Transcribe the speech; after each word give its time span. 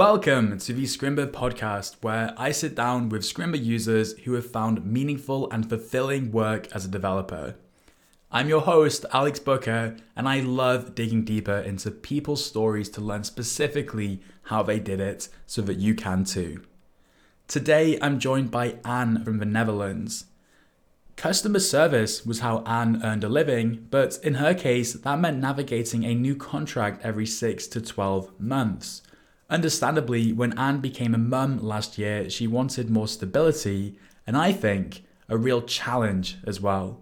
Welcome 0.00 0.56
to 0.60 0.72
the 0.72 0.84
Scrimba 0.84 1.30
podcast, 1.30 1.96
where 2.00 2.32
I 2.38 2.52
sit 2.52 2.74
down 2.74 3.10
with 3.10 3.20
Scrimba 3.20 3.62
users 3.62 4.14
who 4.20 4.32
have 4.32 4.50
found 4.50 4.86
meaningful 4.86 5.50
and 5.50 5.68
fulfilling 5.68 6.32
work 6.32 6.74
as 6.74 6.86
a 6.86 6.88
developer. 6.88 7.56
I'm 8.30 8.48
your 8.48 8.62
host, 8.62 9.04
Alex 9.12 9.38
Booker, 9.40 9.98
and 10.16 10.26
I 10.26 10.40
love 10.40 10.94
digging 10.94 11.26
deeper 11.26 11.58
into 11.58 11.90
people's 11.90 12.42
stories 12.42 12.88
to 12.92 13.02
learn 13.02 13.24
specifically 13.24 14.22
how 14.44 14.62
they 14.62 14.80
did 14.80 15.00
it 15.00 15.28
so 15.44 15.60
that 15.60 15.76
you 15.76 15.94
can 15.94 16.24
too. 16.24 16.62
Today, 17.46 17.98
I'm 18.00 18.18
joined 18.18 18.50
by 18.50 18.76
Anne 18.86 19.22
from 19.22 19.36
the 19.36 19.44
Netherlands. 19.44 20.24
Customer 21.16 21.60
service 21.60 22.24
was 22.24 22.40
how 22.40 22.60
Anne 22.64 23.02
earned 23.04 23.24
a 23.24 23.28
living, 23.28 23.86
but 23.90 24.18
in 24.22 24.36
her 24.36 24.54
case, 24.54 24.94
that 24.94 25.20
meant 25.20 25.40
navigating 25.40 26.04
a 26.04 26.14
new 26.14 26.34
contract 26.34 27.04
every 27.04 27.26
6 27.26 27.66
to 27.66 27.82
12 27.82 28.40
months. 28.40 29.02
Understandably, 29.50 30.32
when 30.32 30.56
Anne 30.56 30.78
became 30.78 31.12
a 31.12 31.18
mum 31.18 31.58
last 31.58 31.98
year, 31.98 32.30
she 32.30 32.46
wanted 32.46 32.88
more 32.88 33.08
stability, 33.08 33.98
and 34.24 34.36
I 34.36 34.52
think 34.52 35.02
a 35.28 35.36
real 35.36 35.60
challenge 35.60 36.38
as 36.46 36.60
well. 36.60 37.00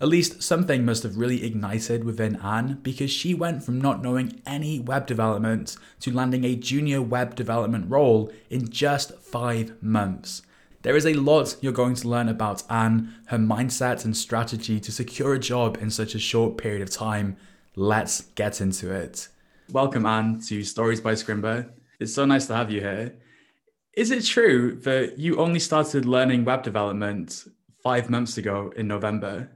At 0.00 0.08
least 0.08 0.42
something 0.42 0.82
must 0.86 1.02
have 1.02 1.18
really 1.18 1.44
ignited 1.44 2.04
within 2.04 2.36
Anne 2.36 2.80
because 2.82 3.10
she 3.10 3.34
went 3.34 3.62
from 3.62 3.78
not 3.78 4.02
knowing 4.02 4.40
any 4.46 4.80
web 4.80 5.06
development 5.06 5.76
to 6.00 6.10
landing 6.10 6.42
a 6.42 6.56
junior 6.56 7.02
web 7.02 7.34
development 7.34 7.90
role 7.90 8.32
in 8.48 8.70
just 8.70 9.18
five 9.18 9.74
months. 9.82 10.40
There 10.80 10.96
is 10.96 11.04
a 11.04 11.12
lot 11.12 11.56
you're 11.60 11.74
going 11.74 11.96
to 11.96 12.08
learn 12.08 12.30
about 12.30 12.62
Anne, 12.70 13.14
her 13.26 13.36
mindset 13.36 14.06
and 14.06 14.16
strategy 14.16 14.80
to 14.80 14.90
secure 14.90 15.34
a 15.34 15.38
job 15.38 15.76
in 15.82 15.90
such 15.90 16.14
a 16.14 16.18
short 16.18 16.56
period 16.56 16.80
of 16.80 16.88
time. 16.88 17.36
Let's 17.76 18.22
get 18.22 18.62
into 18.62 18.90
it. 18.90 19.28
Welcome, 19.70 20.06
Anne, 20.06 20.40
to 20.48 20.64
Stories 20.64 21.02
by 21.02 21.12
Scrimba. 21.12 21.68
It's 22.00 22.14
so 22.14 22.24
nice 22.24 22.46
to 22.46 22.54
have 22.54 22.70
you 22.70 22.80
here. 22.80 23.14
Is 23.92 24.10
it 24.10 24.24
true 24.24 24.76
that 24.82 25.18
you 25.18 25.36
only 25.36 25.60
started 25.60 26.06
learning 26.06 26.46
web 26.46 26.62
development 26.62 27.44
five 27.82 28.08
months 28.08 28.38
ago 28.38 28.72
in 28.74 28.88
November? 28.88 29.50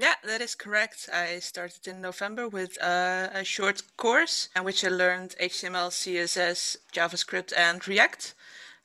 Yeah, 0.00 0.14
that 0.24 0.40
is 0.40 0.54
correct. 0.54 1.10
I 1.12 1.38
started 1.40 1.86
in 1.86 2.00
November 2.00 2.48
with 2.48 2.82
uh, 2.82 3.28
a 3.34 3.44
short 3.44 3.82
course 3.98 4.48
in 4.56 4.64
which 4.64 4.82
I 4.84 4.88
learned 4.88 5.34
HTML, 5.38 5.90
CSS, 5.90 6.78
JavaScript, 6.94 7.52
and 7.54 7.86
React. 7.86 8.34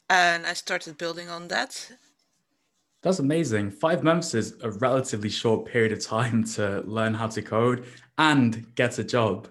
And 0.10 0.46
I 0.46 0.52
started 0.54 0.98
building 0.98 1.30
on 1.30 1.48
that. 1.48 1.90
That's 3.04 3.20
amazing. 3.20 3.72
Five 3.72 4.04
months 4.04 4.34
is 4.34 4.56
a 4.62 4.72
relatively 4.72 5.30
short 5.30 5.66
period 5.66 5.94
of 5.94 6.04
time 6.04 6.44
to 6.56 6.82
learn 6.86 7.14
how 7.14 7.28
to 7.28 7.42
code 7.42 7.86
and 8.18 8.76
get 8.76 9.00
a 9.00 9.04
job. 9.06 9.48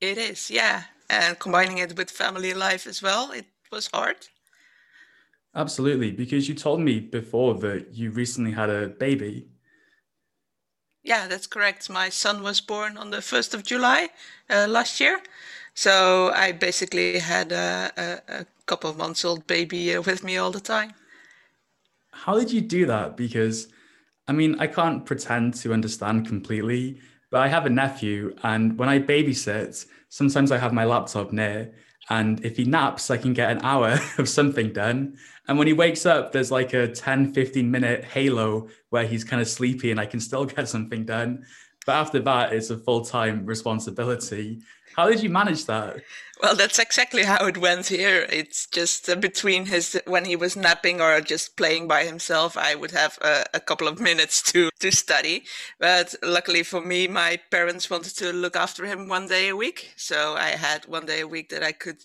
It 0.00 0.16
is, 0.16 0.48
yeah 0.48 0.84
and 1.10 1.38
combining 1.38 1.78
it 1.78 1.96
with 1.96 2.10
family 2.10 2.54
life 2.54 2.86
as 2.86 3.02
well, 3.02 3.30
it 3.32 3.46
was 3.70 3.88
hard. 3.92 4.28
Absolutely, 5.54 6.10
because 6.12 6.48
you 6.48 6.54
told 6.54 6.80
me 6.80 7.00
before 7.00 7.54
that 7.54 7.94
you 7.94 8.10
recently 8.10 8.52
had 8.52 8.70
a 8.70 8.88
baby. 8.88 9.48
Yeah, 11.04 11.28
that's 11.28 11.46
correct. 11.46 11.88
My 11.88 12.08
son 12.08 12.42
was 12.42 12.60
born 12.60 12.96
on 12.96 13.10
the 13.10 13.22
1st 13.22 13.54
of 13.54 13.62
July 13.62 14.08
uh, 14.50 14.66
last 14.68 14.98
year. 15.00 15.22
So 15.74 16.32
I 16.34 16.50
basically 16.52 17.18
had 17.20 17.52
a, 17.52 17.92
a, 17.96 18.40
a 18.40 18.46
couple 18.66 18.90
of 18.90 18.96
months 18.96 19.24
old 19.24 19.46
baby 19.46 19.94
uh, 19.94 20.02
with 20.02 20.24
me 20.24 20.36
all 20.36 20.50
the 20.50 20.60
time. 20.60 20.94
How 22.12 22.38
did 22.38 22.50
you 22.52 22.60
do 22.60 22.86
that? 22.86 23.16
Because, 23.16 23.68
I 24.28 24.32
mean, 24.32 24.56
I 24.60 24.66
can't 24.66 25.04
pretend 25.06 25.54
to 25.56 25.72
understand 25.72 26.26
completely, 26.26 27.00
but 27.34 27.42
I 27.42 27.48
have 27.48 27.66
a 27.66 27.68
nephew, 27.68 28.32
and 28.44 28.78
when 28.78 28.88
I 28.88 29.00
babysit, 29.00 29.86
sometimes 30.08 30.52
I 30.52 30.58
have 30.58 30.72
my 30.72 30.84
laptop 30.84 31.32
near, 31.32 31.74
and 32.08 32.38
if 32.44 32.56
he 32.56 32.64
naps, 32.64 33.10
I 33.10 33.16
can 33.16 33.32
get 33.32 33.50
an 33.50 33.58
hour 33.64 33.98
of 34.18 34.28
something 34.28 34.72
done. 34.72 35.16
And 35.48 35.58
when 35.58 35.66
he 35.66 35.72
wakes 35.72 36.06
up, 36.06 36.30
there's 36.30 36.52
like 36.52 36.74
a 36.74 36.86
10, 36.86 37.34
15 37.34 37.68
minute 37.68 38.04
halo 38.04 38.68
where 38.90 39.04
he's 39.04 39.24
kind 39.24 39.42
of 39.42 39.48
sleepy 39.48 39.90
and 39.90 39.98
I 39.98 40.06
can 40.06 40.20
still 40.20 40.44
get 40.56 40.68
something 40.68 41.04
done. 41.04 41.44
But 41.84 41.96
after 41.96 42.20
that, 42.20 42.52
it's 42.52 42.70
a 42.70 42.78
full 42.78 43.04
time 43.04 43.44
responsibility. 43.46 44.60
How 44.96 45.08
did 45.08 45.22
you 45.22 45.30
manage 45.30 45.66
that? 45.66 46.02
Well, 46.42 46.56
that's 46.56 46.78
exactly 46.78 47.22
how 47.22 47.46
it 47.46 47.58
went 47.58 47.86
here. 47.86 48.26
It's 48.28 48.66
just 48.66 49.08
uh, 49.08 49.14
between 49.16 49.66
his 49.66 50.00
when 50.06 50.24
he 50.24 50.36
was 50.36 50.56
napping 50.56 51.00
or 51.00 51.20
just 51.20 51.56
playing 51.56 51.88
by 51.88 52.04
himself, 52.04 52.56
I 52.56 52.74
would 52.74 52.90
have 52.90 53.18
a, 53.22 53.44
a, 53.54 53.60
couple 53.60 53.88
of 53.88 54.00
minutes 54.00 54.42
to 54.52 54.70
to 54.80 54.90
study. 54.90 55.44
But 55.78 56.14
luckily 56.22 56.62
for 56.62 56.80
me, 56.80 57.08
my 57.08 57.38
parents 57.50 57.88
wanted 57.88 58.16
to 58.16 58.32
look 58.32 58.56
after 58.56 58.84
him 58.84 59.08
one 59.08 59.28
day 59.28 59.48
a 59.48 59.56
week, 59.56 59.92
so 59.96 60.34
I 60.36 60.50
had 60.50 60.86
one 60.86 61.06
day 61.06 61.20
a 61.20 61.28
week 61.28 61.48
that 61.50 61.62
I 61.62 61.72
could 61.72 62.04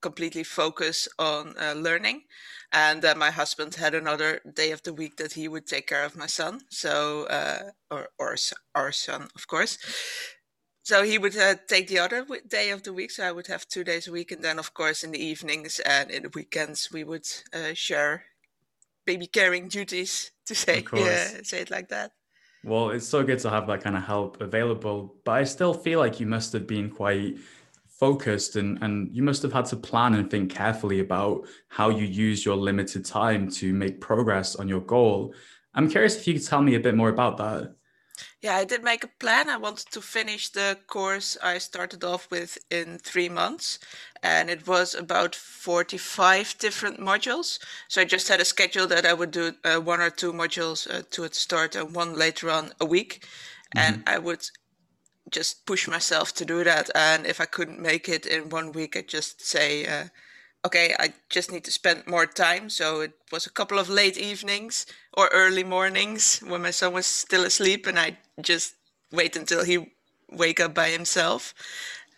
completely 0.00 0.44
focus 0.44 1.08
on 1.18 1.54
uh, 1.60 1.74
learning. 1.74 2.22
And 2.72 3.04
uh, 3.04 3.14
my 3.16 3.30
husband 3.30 3.76
had 3.76 3.94
another 3.94 4.40
day 4.54 4.72
of 4.72 4.82
the 4.82 4.92
week 4.92 5.16
that 5.16 5.32
he 5.32 5.48
would 5.48 5.66
take 5.66 5.86
care 5.86 6.04
of 6.04 6.16
my 6.16 6.26
son. 6.26 6.60
So, 6.68 7.24
uh, 7.24 7.70
or, 7.90 8.08
or 8.18 8.36
our 8.74 8.92
son, 8.92 9.28
of 9.34 9.46
course. 9.46 9.78
So 10.88 11.02
he 11.02 11.18
would 11.18 11.36
uh, 11.36 11.56
take 11.66 11.88
the 11.88 11.98
other 11.98 12.24
day 12.48 12.70
of 12.70 12.82
the 12.82 12.94
week. 12.94 13.10
So 13.10 13.22
I 13.22 13.30
would 13.30 13.46
have 13.48 13.68
two 13.68 13.84
days 13.84 14.08
a 14.08 14.10
week. 14.10 14.32
And 14.32 14.42
then, 14.42 14.58
of 14.58 14.72
course, 14.72 15.04
in 15.04 15.10
the 15.10 15.22
evenings 15.22 15.80
and 15.80 16.10
in 16.10 16.22
the 16.22 16.30
weekends, 16.34 16.90
we 16.90 17.04
would 17.04 17.28
uh, 17.52 17.74
share 17.74 18.24
baby 19.04 19.26
caring 19.26 19.68
duties 19.68 20.30
to 20.46 20.54
say, 20.54 20.82
yeah, 20.94 21.42
say 21.42 21.60
it 21.60 21.70
like 21.70 21.90
that. 21.90 22.12
Well, 22.64 22.88
it's 22.88 23.06
so 23.06 23.22
good 23.22 23.38
to 23.40 23.50
have 23.50 23.66
that 23.66 23.82
kind 23.82 23.98
of 23.98 24.04
help 24.04 24.40
available. 24.40 25.16
But 25.26 25.32
I 25.32 25.44
still 25.44 25.74
feel 25.74 25.98
like 25.98 26.20
you 26.20 26.26
must 26.26 26.54
have 26.54 26.66
been 26.66 26.88
quite 26.88 27.36
focused 27.86 28.56
and, 28.56 28.82
and 28.82 29.14
you 29.14 29.22
must 29.22 29.42
have 29.42 29.52
had 29.52 29.66
to 29.66 29.76
plan 29.76 30.14
and 30.14 30.30
think 30.30 30.50
carefully 30.50 31.00
about 31.00 31.46
how 31.68 31.90
you 31.90 32.06
use 32.06 32.46
your 32.46 32.56
limited 32.56 33.04
time 33.04 33.50
to 33.50 33.74
make 33.74 34.00
progress 34.00 34.56
on 34.56 34.68
your 34.68 34.80
goal. 34.80 35.34
I'm 35.74 35.90
curious 35.90 36.16
if 36.16 36.26
you 36.26 36.32
could 36.32 36.46
tell 36.46 36.62
me 36.62 36.76
a 36.76 36.80
bit 36.80 36.94
more 36.94 37.10
about 37.10 37.36
that. 37.36 37.74
Yeah, 38.40 38.54
I 38.54 38.64
did 38.64 38.84
make 38.84 39.02
a 39.02 39.08
plan. 39.18 39.48
I 39.48 39.56
wanted 39.56 39.90
to 39.90 40.00
finish 40.00 40.48
the 40.50 40.78
course 40.86 41.36
I 41.42 41.58
started 41.58 42.04
off 42.04 42.30
with 42.30 42.56
in 42.70 42.98
three 42.98 43.28
months, 43.28 43.80
and 44.22 44.48
it 44.48 44.64
was 44.64 44.94
about 44.94 45.34
45 45.34 46.56
different 46.58 47.00
modules. 47.00 47.58
So 47.88 48.00
I 48.00 48.04
just 48.04 48.28
had 48.28 48.40
a 48.40 48.44
schedule 48.44 48.86
that 48.86 49.04
I 49.04 49.12
would 49.12 49.32
do 49.32 49.54
uh, 49.64 49.80
one 49.80 50.00
or 50.00 50.10
two 50.10 50.32
modules, 50.32 50.88
uh, 50.88 51.02
two 51.10 51.24
at 51.24 51.32
the 51.32 51.38
start 51.38 51.74
and 51.74 51.96
one 51.96 52.14
later 52.14 52.48
on 52.48 52.72
a 52.80 52.86
week. 52.86 53.26
Mm-hmm. 53.76 53.78
And 53.78 54.02
I 54.06 54.18
would 54.18 54.48
just 55.30 55.66
push 55.66 55.88
myself 55.88 56.32
to 56.34 56.44
do 56.44 56.62
that. 56.62 56.90
And 56.94 57.26
if 57.26 57.40
I 57.40 57.44
couldn't 57.44 57.80
make 57.80 58.08
it 58.08 58.24
in 58.24 58.50
one 58.50 58.70
week, 58.70 58.96
I 58.96 59.02
just 59.02 59.44
say, 59.44 59.84
uh, 59.84 60.04
okay, 60.64 60.94
I 60.98 61.12
just 61.28 61.50
need 61.50 61.64
to 61.64 61.72
spend 61.72 62.06
more 62.06 62.26
time. 62.26 62.70
So 62.70 63.00
it 63.00 63.12
was 63.32 63.46
a 63.46 63.52
couple 63.52 63.78
of 63.80 63.88
late 63.88 64.16
evenings 64.16 64.86
or 65.18 65.28
early 65.32 65.64
mornings 65.64 66.38
when 66.46 66.62
my 66.62 66.70
son 66.70 66.92
was 66.92 67.04
still 67.04 67.44
asleep, 67.44 67.88
and 67.88 67.98
I 67.98 68.16
just 68.40 68.76
wait 69.10 69.34
until 69.34 69.64
he 69.64 69.90
wake 70.30 70.60
up 70.60 70.74
by 70.74 70.90
himself 70.90 71.54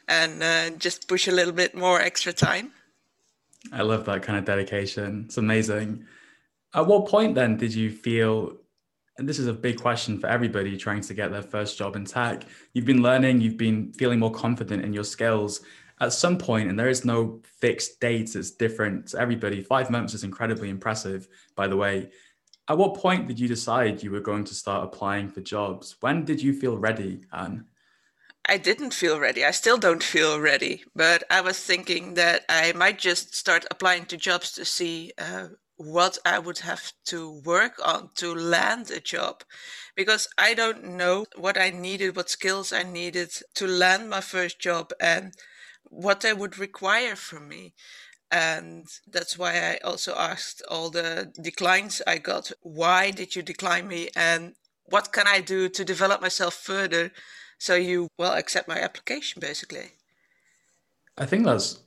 and 0.07 0.43
uh, 0.43 0.77
just 0.77 1.09
push 1.09 1.27
a 1.27 1.33
little 1.33 1.55
bit 1.55 1.75
more 1.75 1.99
extra 1.99 2.33
time. 2.33 2.73
I 3.73 3.83
love 3.83 4.05
that 4.05 4.23
kind 4.23 4.39
of 4.39 4.45
dedication. 4.45 5.25
It's 5.27 5.39
amazing. 5.39 6.05
At 6.75 6.87
what 6.87 7.09
point 7.09 7.35
then 7.35 7.57
did 7.57 7.73
you 7.75 7.91
feel 7.91 8.57
and 9.17 9.29
this 9.29 9.39
is 9.39 9.49
a 9.49 9.53
big 9.53 9.79
question 9.79 10.19
for 10.19 10.29
everybody 10.29 10.79
trying 10.79 11.03
to 11.03 11.13
get 11.13 11.31
their 11.31 11.43
first 11.43 11.77
job 11.77 11.95
in 11.95 12.07
tech. 12.07 12.45
You've 12.73 12.87
been 12.87 13.03
learning, 13.03 13.43
you've 13.43 13.59
been 13.59 13.93
feeling 13.93 14.19
more 14.19 14.33
confident 14.33 14.83
in 14.83 14.95
your 14.95 15.05
skills. 15.05 15.61
At 16.01 16.15
some 16.15 16.39
point, 16.39 16.71
and 16.71 16.79
there 16.79 16.89
is 16.89 17.05
no 17.05 17.43
fixed 17.59 18.01
date, 18.01 18.35
it's 18.35 18.51
different 18.51 19.09
to 19.09 19.19
everybody. 19.19 19.61
Five 19.61 19.91
months 19.91 20.15
is 20.15 20.25
incredibly 20.25 20.71
impressive, 20.71 21.29
by 21.55 21.67
the 21.67 21.77
way. 21.77 22.09
At 22.71 22.79
what 22.79 22.95
point 22.95 23.27
did 23.27 23.41
you 23.41 23.49
decide 23.49 24.01
you 24.01 24.13
were 24.13 24.21
going 24.21 24.45
to 24.45 24.55
start 24.55 24.85
applying 24.85 25.29
for 25.29 25.41
jobs? 25.41 25.97
When 25.99 26.25
did 26.25 26.41
you 26.41 26.53
feel 26.53 26.79
ready, 26.79 27.23
Anne? 27.33 27.65
I 28.49 28.59
didn't 28.59 28.95
feel 28.95 29.19
ready. 29.19 29.45
I 29.45 29.51
still 29.51 29.77
don't 29.77 30.05
feel 30.05 30.39
ready, 30.39 30.85
but 30.95 31.25
I 31.29 31.41
was 31.41 31.59
thinking 31.59 32.15
that 32.15 32.45
I 32.49 32.73
might 32.75 33.01
just 33.01 33.35
start 33.35 33.67
applying 33.73 34.05
to 34.07 34.17
jobs 34.17 34.53
to 34.53 34.65
see 34.65 35.11
uh, 35.19 35.49
what 35.79 36.17
I 36.25 36.39
would 36.39 36.61
have 36.61 36.93
to 37.07 37.41
work 37.45 37.73
on 37.85 38.11
to 38.19 38.37
land 38.37 38.93
a 38.93 39.01
job 39.01 39.43
because 39.97 40.29
I 40.39 40.55
don't 40.55 40.97
know 40.97 41.27
what 41.35 41.59
I 41.59 41.71
needed, 41.71 42.15
what 42.15 42.31
skills 42.31 42.73
I 42.73 42.85
needed 42.85 43.33
to 43.57 43.67
land 43.67 44.09
my 44.09 44.21
first 44.21 44.61
job 44.61 44.93
and 45.01 45.35
what 45.83 46.21
they 46.21 46.33
would 46.33 46.57
require 46.57 47.17
from 47.17 47.49
me. 47.49 47.75
And 48.31 48.87
that's 49.11 49.37
why 49.37 49.53
I 49.73 49.79
also 49.85 50.15
asked 50.15 50.63
all 50.69 50.91
the 50.91 51.33
declines 51.43 52.01
I 52.07 52.19
got. 52.19 52.53
Why 52.63 53.11
did 53.11 53.35
you 53.35 53.43
decline 53.43 53.89
me? 53.89 54.11
And 54.15 54.55
what 54.85 55.13
can 55.13 55.27
I 55.27 55.41
do 55.41 55.69
to 55.69 55.85
develop 55.85 56.21
myself 56.21 56.55
further 56.55 57.13
so 57.59 57.75
you 57.75 58.09
will 58.19 58.33
accept 58.33 58.69
my 58.69 58.79
application 58.81 59.41
basically? 59.41 59.93
I 61.19 61.27
think 61.27 61.45
that's 61.45 61.81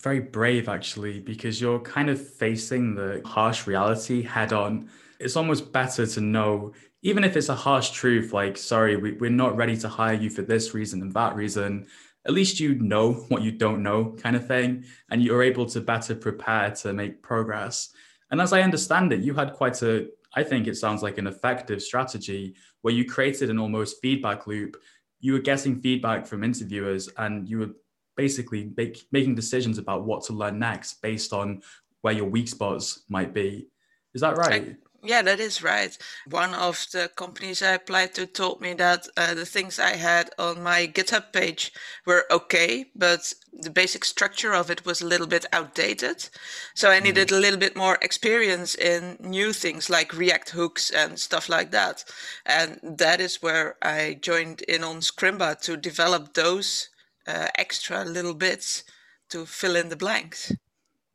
very 0.00 0.20
brave 0.20 0.68
actually 0.68 1.20
because 1.20 1.60
you're 1.60 1.80
kind 1.80 2.10
of 2.10 2.20
facing 2.34 2.94
the 2.94 3.22
harsh 3.24 3.66
reality 3.66 4.22
head 4.22 4.52
on. 4.52 4.90
It's 5.18 5.36
almost 5.36 5.72
better 5.72 6.06
to 6.06 6.20
know 6.20 6.72
even 7.02 7.22
if 7.22 7.36
it's 7.36 7.48
a 7.48 7.54
harsh 7.54 7.90
truth 7.90 8.32
like 8.32 8.56
sorry 8.56 8.96
we, 8.96 9.12
we're 9.12 9.30
not 9.30 9.56
ready 9.56 9.76
to 9.76 9.88
hire 9.88 10.14
you 10.14 10.28
for 10.28 10.42
this 10.42 10.74
reason 10.74 11.00
and 11.02 11.12
that 11.14 11.36
reason 11.36 11.86
at 12.26 12.32
least 12.32 12.58
you 12.58 12.74
know 12.76 13.12
what 13.28 13.42
you 13.42 13.52
don't 13.52 13.82
know 13.82 14.16
kind 14.18 14.34
of 14.34 14.46
thing 14.46 14.84
and 15.10 15.22
you're 15.22 15.44
able 15.44 15.64
to 15.64 15.80
better 15.80 16.14
prepare 16.14 16.72
to 16.72 16.92
make 16.92 17.22
progress. 17.22 17.90
And 18.30 18.40
as 18.40 18.52
i 18.52 18.62
understand 18.62 19.12
it 19.12 19.20
you 19.20 19.34
had 19.34 19.52
quite 19.52 19.80
a 19.82 20.08
i 20.34 20.42
think 20.42 20.66
it 20.66 20.76
sounds 20.76 21.02
like 21.02 21.18
an 21.18 21.28
effective 21.28 21.80
strategy 21.80 22.54
where 22.82 22.94
you 22.94 23.04
created 23.04 23.50
an 23.50 23.58
almost 23.58 24.00
feedback 24.02 24.46
loop. 24.46 24.76
You 25.20 25.34
were 25.34 25.38
getting 25.38 25.80
feedback 25.80 26.26
from 26.26 26.44
interviewers 26.44 27.08
and 27.16 27.48
you 27.48 27.58
were 27.58 27.70
basically 28.16 28.72
make, 28.76 29.06
making 29.12 29.34
decisions 29.34 29.78
about 29.78 30.04
what 30.04 30.24
to 30.24 30.32
learn 30.32 30.58
next 30.58 31.02
based 31.02 31.32
on 31.32 31.62
where 32.02 32.14
your 32.14 32.26
weak 32.26 32.48
spots 32.48 33.02
might 33.08 33.32
be. 33.32 33.68
Is 34.14 34.20
that 34.20 34.36
right 34.36 34.76
yeah, 35.02 35.22
that 35.22 35.40
is 35.40 35.62
right. 35.62 35.96
One 36.28 36.54
of 36.54 36.86
the 36.92 37.10
companies 37.16 37.62
I 37.62 37.72
applied 37.72 38.14
to 38.14 38.26
told 38.26 38.60
me 38.60 38.74
that 38.74 39.08
uh, 39.16 39.34
the 39.34 39.46
things 39.46 39.78
I 39.78 39.96
had 39.96 40.30
on 40.38 40.62
my 40.62 40.86
GitHub 40.86 41.32
page 41.32 41.72
were 42.04 42.24
okay, 42.30 42.86
but 42.94 43.32
the 43.52 43.70
basic 43.70 44.04
structure 44.04 44.54
of 44.54 44.70
it 44.70 44.84
was 44.84 45.00
a 45.00 45.06
little 45.06 45.26
bit 45.26 45.46
outdated. 45.52 46.28
So 46.74 46.90
I 46.90 47.00
needed 47.00 47.28
mm-hmm. 47.28 47.36
a 47.36 47.40
little 47.40 47.58
bit 47.58 47.76
more 47.76 47.98
experience 48.02 48.74
in 48.74 49.16
new 49.20 49.52
things 49.52 49.88
like 49.88 50.16
React 50.16 50.50
hooks 50.50 50.90
and 50.90 51.18
stuff 51.18 51.48
like 51.48 51.70
that. 51.70 52.04
And 52.44 52.80
that 52.82 53.20
is 53.20 53.42
where 53.42 53.76
I 53.82 54.18
joined 54.20 54.62
in 54.62 54.84
on 54.84 54.96
Scrimba 55.00 55.60
to 55.62 55.76
develop 55.76 56.34
those 56.34 56.88
uh, 57.26 57.48
extra 57.56 58.04
little 58.04 58.34
bits 58.34 58.84
to 59.30 59.46
fill 59.46 59.76
in 59.76 59.88
the 59.88 59.96
blanks. 59.96 60.52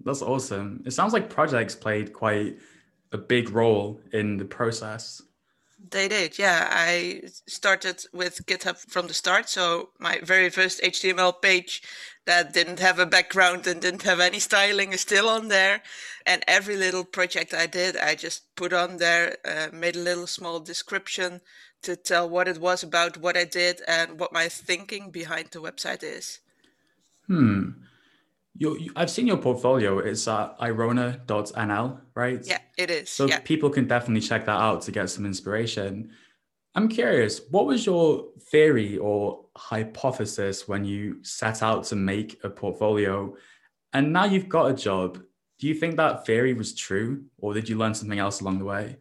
That's 0.03 0.21
awesome. 0.21 0.83
It 0.85 0.91
sounds 0.91 1.13
like 1.13 1.29
projects 1.29 1.75
played 1.75 2.13
quite 2.13 2.57
a 3.11 3.17
big 3.17 3.49
role 3.49 3.99
in 4.11 4.37
the 4.37 4.45
process. 4.45 5.21
They 5.89 6.07
did, 6.07 6.37
yeah. 6.37 6.69
I 6.71 7.23
started 7.47 8.05
with 8.13 8.45
GitHub 8.45 8.77
from 8.77 9.07
the 9.07 9.13
start. 9.13 9.49
So 9.49 9.89
my 9.99 10.19
very 10.21 10.49
first 10.49 10.81
HTML 10.81 11.41
page 11.41 11.81
that 12.25 12.53
didn't 12.53 12.79
have 12.79 12.99
a 12.99 13.05
background 13.05 13.65
and 13.65 13.81
didn't 13.81 14.03
have 14.03 14.19
any 14.19 14.39
styling 14.39 14.93
is 14.93 15.01
still 15.01 15.27
on 15.27 15.47
there. 15.47 15.81
And 16.25 16.43
every 16.47 16.77
little 16.77 17.03
project 17.03 17.53
I 17.53 17.65
did, 17.65 17.97
I 17.97 18.13
just 18.13 18.55
put 18.55 18.73
on 18.73 18.97
there, 18.97 19.37
uh, 19.43 19.69
made 19.73 19.95
a 19.95 19.99
little 19.99 20.27
small 20.27 20.59
description 20.59 21.41
to 21.81 21.95
tell 21.95 22.29
what 22.29 22.47
it 22.47 22.59
was 22.59 22.83
about 22.83 23.17
what 23.17 23.35
I 23.35 23.45
did 23.45 23.81
and 23.87 24.19
what 24.19 24.31
my 24.31 24.49
thinking 24.49 25.09
behind 25.09 25.49
the 25.51 25.61
website 25.61 26.03
is. 26.03 26.39
Hmm. 27.25 27.71
You, 28.53 28.91
I've 28.95 29.09
seen 29.09 29.27
your 29.27 29.37
portfolio. 29.37 29.99
It's 29.99 30.27
at 30.27 30.57
irona.nl, 30.59 32.01
right? 32.15 32.45
Yeah, 32.45 32.59
it 32.77 32.91
is. 32.91 33.09
So 33.09 33.27
yeah. 33.27 33.39
people 33.39 33.69
can 33.69 33.87
definitely 33.87 34.21
check 34.21 34.45
that 34.45 34.59
out 34.59 34.81
to 34.83 34.91
get 34.91 35.09
some 35.09 35.25
inspiration. 35.25 36.11
I'm 36.75 36.87
curious, 36.87 37.41
what 37.49 37.65
was 37.65 37.85
your 37.85 38.27
theory 38.49 38.97
or 38.97 39.45
hypothesis 39.57 40.67
when 40.67 40.85
you 40.85 41.23
set 41.23 41.61
out 41.63 41.83
to 41.85 41.95
make 41.95 42.39
a 42.43 42.49
portfolio? 42.49 43.35
And 43.93 44.13
now 44.13 44.25
you've 44.25 44.49
got 44.49 44.71
a 44.71 44.73
job. 44.73 45.21
Do 45.59 45.67
you 45.67 45.75
think 45.75 45.97
that 45.97 46.25
theory 46.25 46.53
was 46.53 46.73
true, 46.73 47.25
or 47.37 47.53
did 47.53 47.67
you 47.67 47.77
learn 47.77 47.93
something 47.93 48.19
else 48.19 48.41
along 48.41 48.59
the 48.59 48.65
way? 48.65 48.97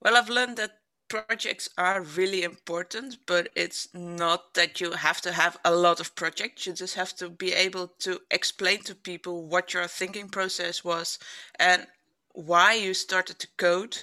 Well, 0.00 0.16
I've 0.16 0.30
learned 0.30 0.56
that 0.56 0.81
projects 1.12 1.68
are 1.76 2.00
really 2.00 2.42
important, 2.42 3.18
but 3.26 3.50
it's 3.54 3.86
not 3.92 4.54
that 4.54 4.80
you 4.80 4.92
have 4.92 5.20
to 5.20 5.30
have 5.30 5.58
a 5.62 5.74
lot 5.74 6.00
of 6.00 6.14
projects. 6.14 6.66
You 6.66 6.72
just 6.72 6.94
have 6.94 7.14
to 7.16 7.28
be 7.28 7.52
able 7.52 7.88
to 7.98 8.18
explain 8.30 8.78
to 8.84 8.94
people 8.94 9.46
what 9.46 9.74
your 9.74 9.86
thinking 9.86 10.30
process 10.30 10.82
was 10.82 11.18
and 11.58 11.86
why 12.32 12.72
you 12.72 12.94
started 12.94 13.38
to 13.40 13.48
code 13.58 13.98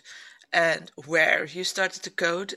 and 0.54 0.92
where 1.08 1.46
you 1.46 1.64
started 1.64 2.04
to 2.04 2.12
code 2.12 2.54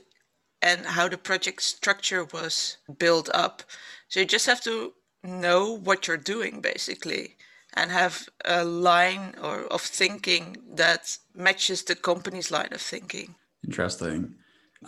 and 0.61 0.85
how 0.85 1.07
the 1.07 1.17
project 1.17 1.63
structure 1.63 2.23
was 2.25 2.77
built 2.99 3.29
up. 3.33 3.63
So 4.07 4.19
you 4.19 4.27
just 4.27 4.45
have 4.45 4.61
to 4.65 4.93
know 5.23 5.75
what 5.75 6.07
you're 6.07 6.29
doing 6.35 6.61
basically 6.61 7.37
and 7.73 7.89
have 7.89 8.29
a 8.45 8.63
line 8.63 9.33
or 9.41 9.61
of 9.73 9.81
thinking 9.81 10.57
that 10.75 11.17
matches 11.33 11.81
the 11.81 11.95
company's 11.95 12.51
line 12.51 12.71
of 12.71 12.81
thinking. 12.81 13.33
Interesting. 13.65 14.35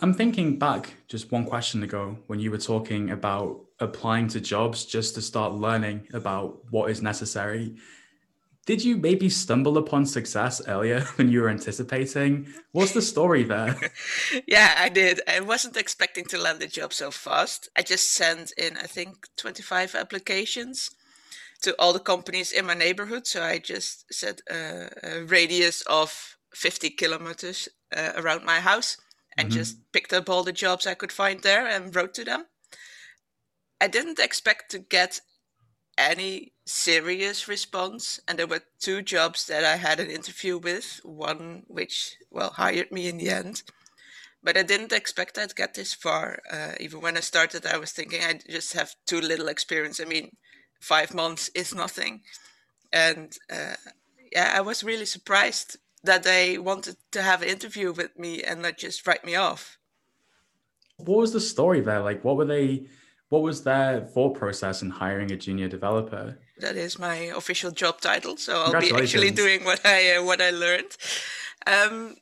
I'm 0.00 0.12
thinking 0.12 0.58
back 0.58 0.94
just 1.08 1.32
one 1.32 1.44
question 1.44 1.82
ago 1.82 2.18
when 2.26 2.38
you 2.38 2.50
were 2.50 2.58
talking 2.58 3.10
about 3.10 3.60
applying 3.80 4.28
to 4.28 4.40
jobs 4.40 4.84
just 4.84 5.14
to 5.14 5.22
start 5.22 5.54
learning 5.54 6.08
about 6.12 6.60
what 6.70 6.90
is 6.90 7.00
necessary. 7.00 7.76
Did 8.66 8.84
you 8.84 8.96
maybe 8.96 9.28
stumble 9.30 9.78
upon 9.78 10.04
success 10.06 10.60
earlier 10.66 11.00
than 11.16 11.30
you 11.30 11.42
were 11.42 11.48
anticipating? 11.48 12.52
What's 12.72 12.92
the 12.92 13.02
story 13.02 13.44
there? 13.44 13.78
yeah, 14.46 14.74
I 14.76 14.88
did. 14.88 15.20
I 15.28 15.40
wasn't 15.40 15.76
expecting 15.76 16.24
to 16.26 16.38
land 16.38 16.62
a 16.62 16.66
job 16.66 16.92
so 16.92 17.10
fast. 17.10 17.68
I 17.76 17.82
just 17.82 18.12
sent 18.12 18.52
in, 18.58 18.76
I 18.76 18.86
think, 18.86 19.28
25 19.36 19.94
applications 19.94 20.90
to 21.62 21.74
all 21.78 21.92
the 21.92 22.00
companies 22.00 22.52
in 22.52 22.66
my 22.66 22.74
neighborhood. 22.74 23.26
So 23.26 23.42
I 23.42 23.58
just 23.58 24.12
set 24.12 24.42
a, 24.50 24.90
a 25.02 25.24
radius 25.24 25.82
of 25.82 26.36
50 26.52 26.90
kilometers 26.90 27.68
uh, 27.96 28.12
around 28.16 28.44
my 28.44 28.60
house 28.60 28.98
and 29.36 29.48
mm-hmm. 29.48 29.58
just 29.58 29.92
picked 29.92 30.12
up 30.12 30.28
all 30.28 30.42
the 30.42 30.52
jobs 30.52 30.86
I 30.86 30.94
could 30.94 31.12
find 31.12 31.42
there 31.42 31.66
and 31.66 31.94
wrote 31.94 32.14
to 32.14 32.24
them. 32.24 32.46
I 33.80 33.88
didn't 33.88 34.18
expect 34.18 34.70
to 34.70 34.78
get 34.78 35.20
any 35.98 36.52
serious 36.66 37.48
response, 37.48 38.20
and 38.26 38.38
there 38.38 38.46
were 38.46 38.62
two 38.80 39.02
jobs 39.02 39.46
that 39.46 39.64
I 39.64 39.76
had 39.76 40.00
an 40.00 40.10
interview 40.10 40.58
with, 40.58 41.00
one 41.04 41.64
which, 41.68 42.16
well, 42.30 42.50
hired 42.50 42.90
me 42.92 43.08
in 43.08 43.18
the 43.18 43.30
end. 43.30 43.62
But 44.42 44.56
I 44.56 44.62
didn't 44.62 44.92
expect 44.92 45.38
I'd 45.38 45.56
get 45.56 45.74
this 45.74 45.92
far. 45.92 46.40
Uh, 46.50 46.72
even 46.78 47.00
when 47.00 47.16
I 47.16 47.20
started, 47.20 47.66
I 47.66 47.78
was 47.78 47.92
thinking 47.92 48.22
I 48.22 48.38
just 48.48 48.74
have 48.74 48.94
too 49.06 49.20
little 49.20 49.48
experience. 49.48 49.98
I 50.00 50.04
mean, 50.04 50.30
five 50.80 51.14
months 51.14 51.50
is 51.54 51.74
nothing. 51.74 52.20
And 52.92 53.36
uh, 53.50 53.74
yeah, 54.32 54.52
I 54.54 54.60
was 54.60 54.84
really 54.84 55.06
surprised 55.06 55.78
that 56.06 56.22
they 56.22 56.58
wanted 56.58 56.96
to 57.12 57.22
have 57.22 57.42
an 57.42 57.48
interview 57.48 57.92
with 57.92 58.18
me 58.18 58.42
and 58.42 58.62
not 58.62 58.78
just 58.78 59.06
write 59.06 59.24
me 59.24 59.34
off. 59.34 59.78
What 60.96 61.18
was 61.18 61.32
the 61.32 61.40
story 61.40 61.80
there? 61.80 62.00
Like, 62.00 62.24
what 62.24 62.36
were 62.36 62.44
they? 62.44 62.86
What 63.28 63.42
was 63.42 63.64
their 63.64 64.00
thought 64.00 64.34
process 64.34 64.82
in 64.82 64.90
hiring 64.90 65.32
a 65.32 65.36
junior 65.36 65.68
developer? 65.68 66.38
That 66.58 66.76
is 66.76 66.98
my 66.98 67.16
official 67.36 67.72
job 67.72 68.00
title, 68.00 68.36
so 68.36 68.62
I'll 68.62 68.80
be 68.80 68.92
actually 68.94 69.30
doing 69.30 69.64
what 69.64 69.84
I 69.84 70.16
uh, 70.16 70.24
what 70.24 70.40
I 70.40 70.50
learned. 70.50 70.96
Um, 71.66 72.16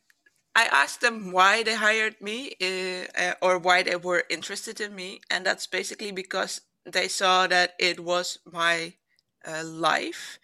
I 0.57 0.65
asked 0.65 1.01
them 1.01 1.33
why 1.33 1.63
they 1.63 1.75
hired 1.75 2.21
me 2.21 2.53
uh, 2.61 3.21
uh, 3.21 3.35
or 3.43 3.59
why 3.59 3.83
they 3.83 3.97
were 3.97 4.25
interested 4.31 4.81
in 4.81 4.95
me, 4.95 5.21
and 5.31 5.45
that's 5.45 5.67
basically 5.67 6.11
because 6.11 6.63
they 6.85 7.09
saw 7.09 7.47
that 7.47 7.75
it 7.79 8.01
was 8.01 8.39
my 8.51 8.95
uh, 9.47 9.65
life 9.65 10.39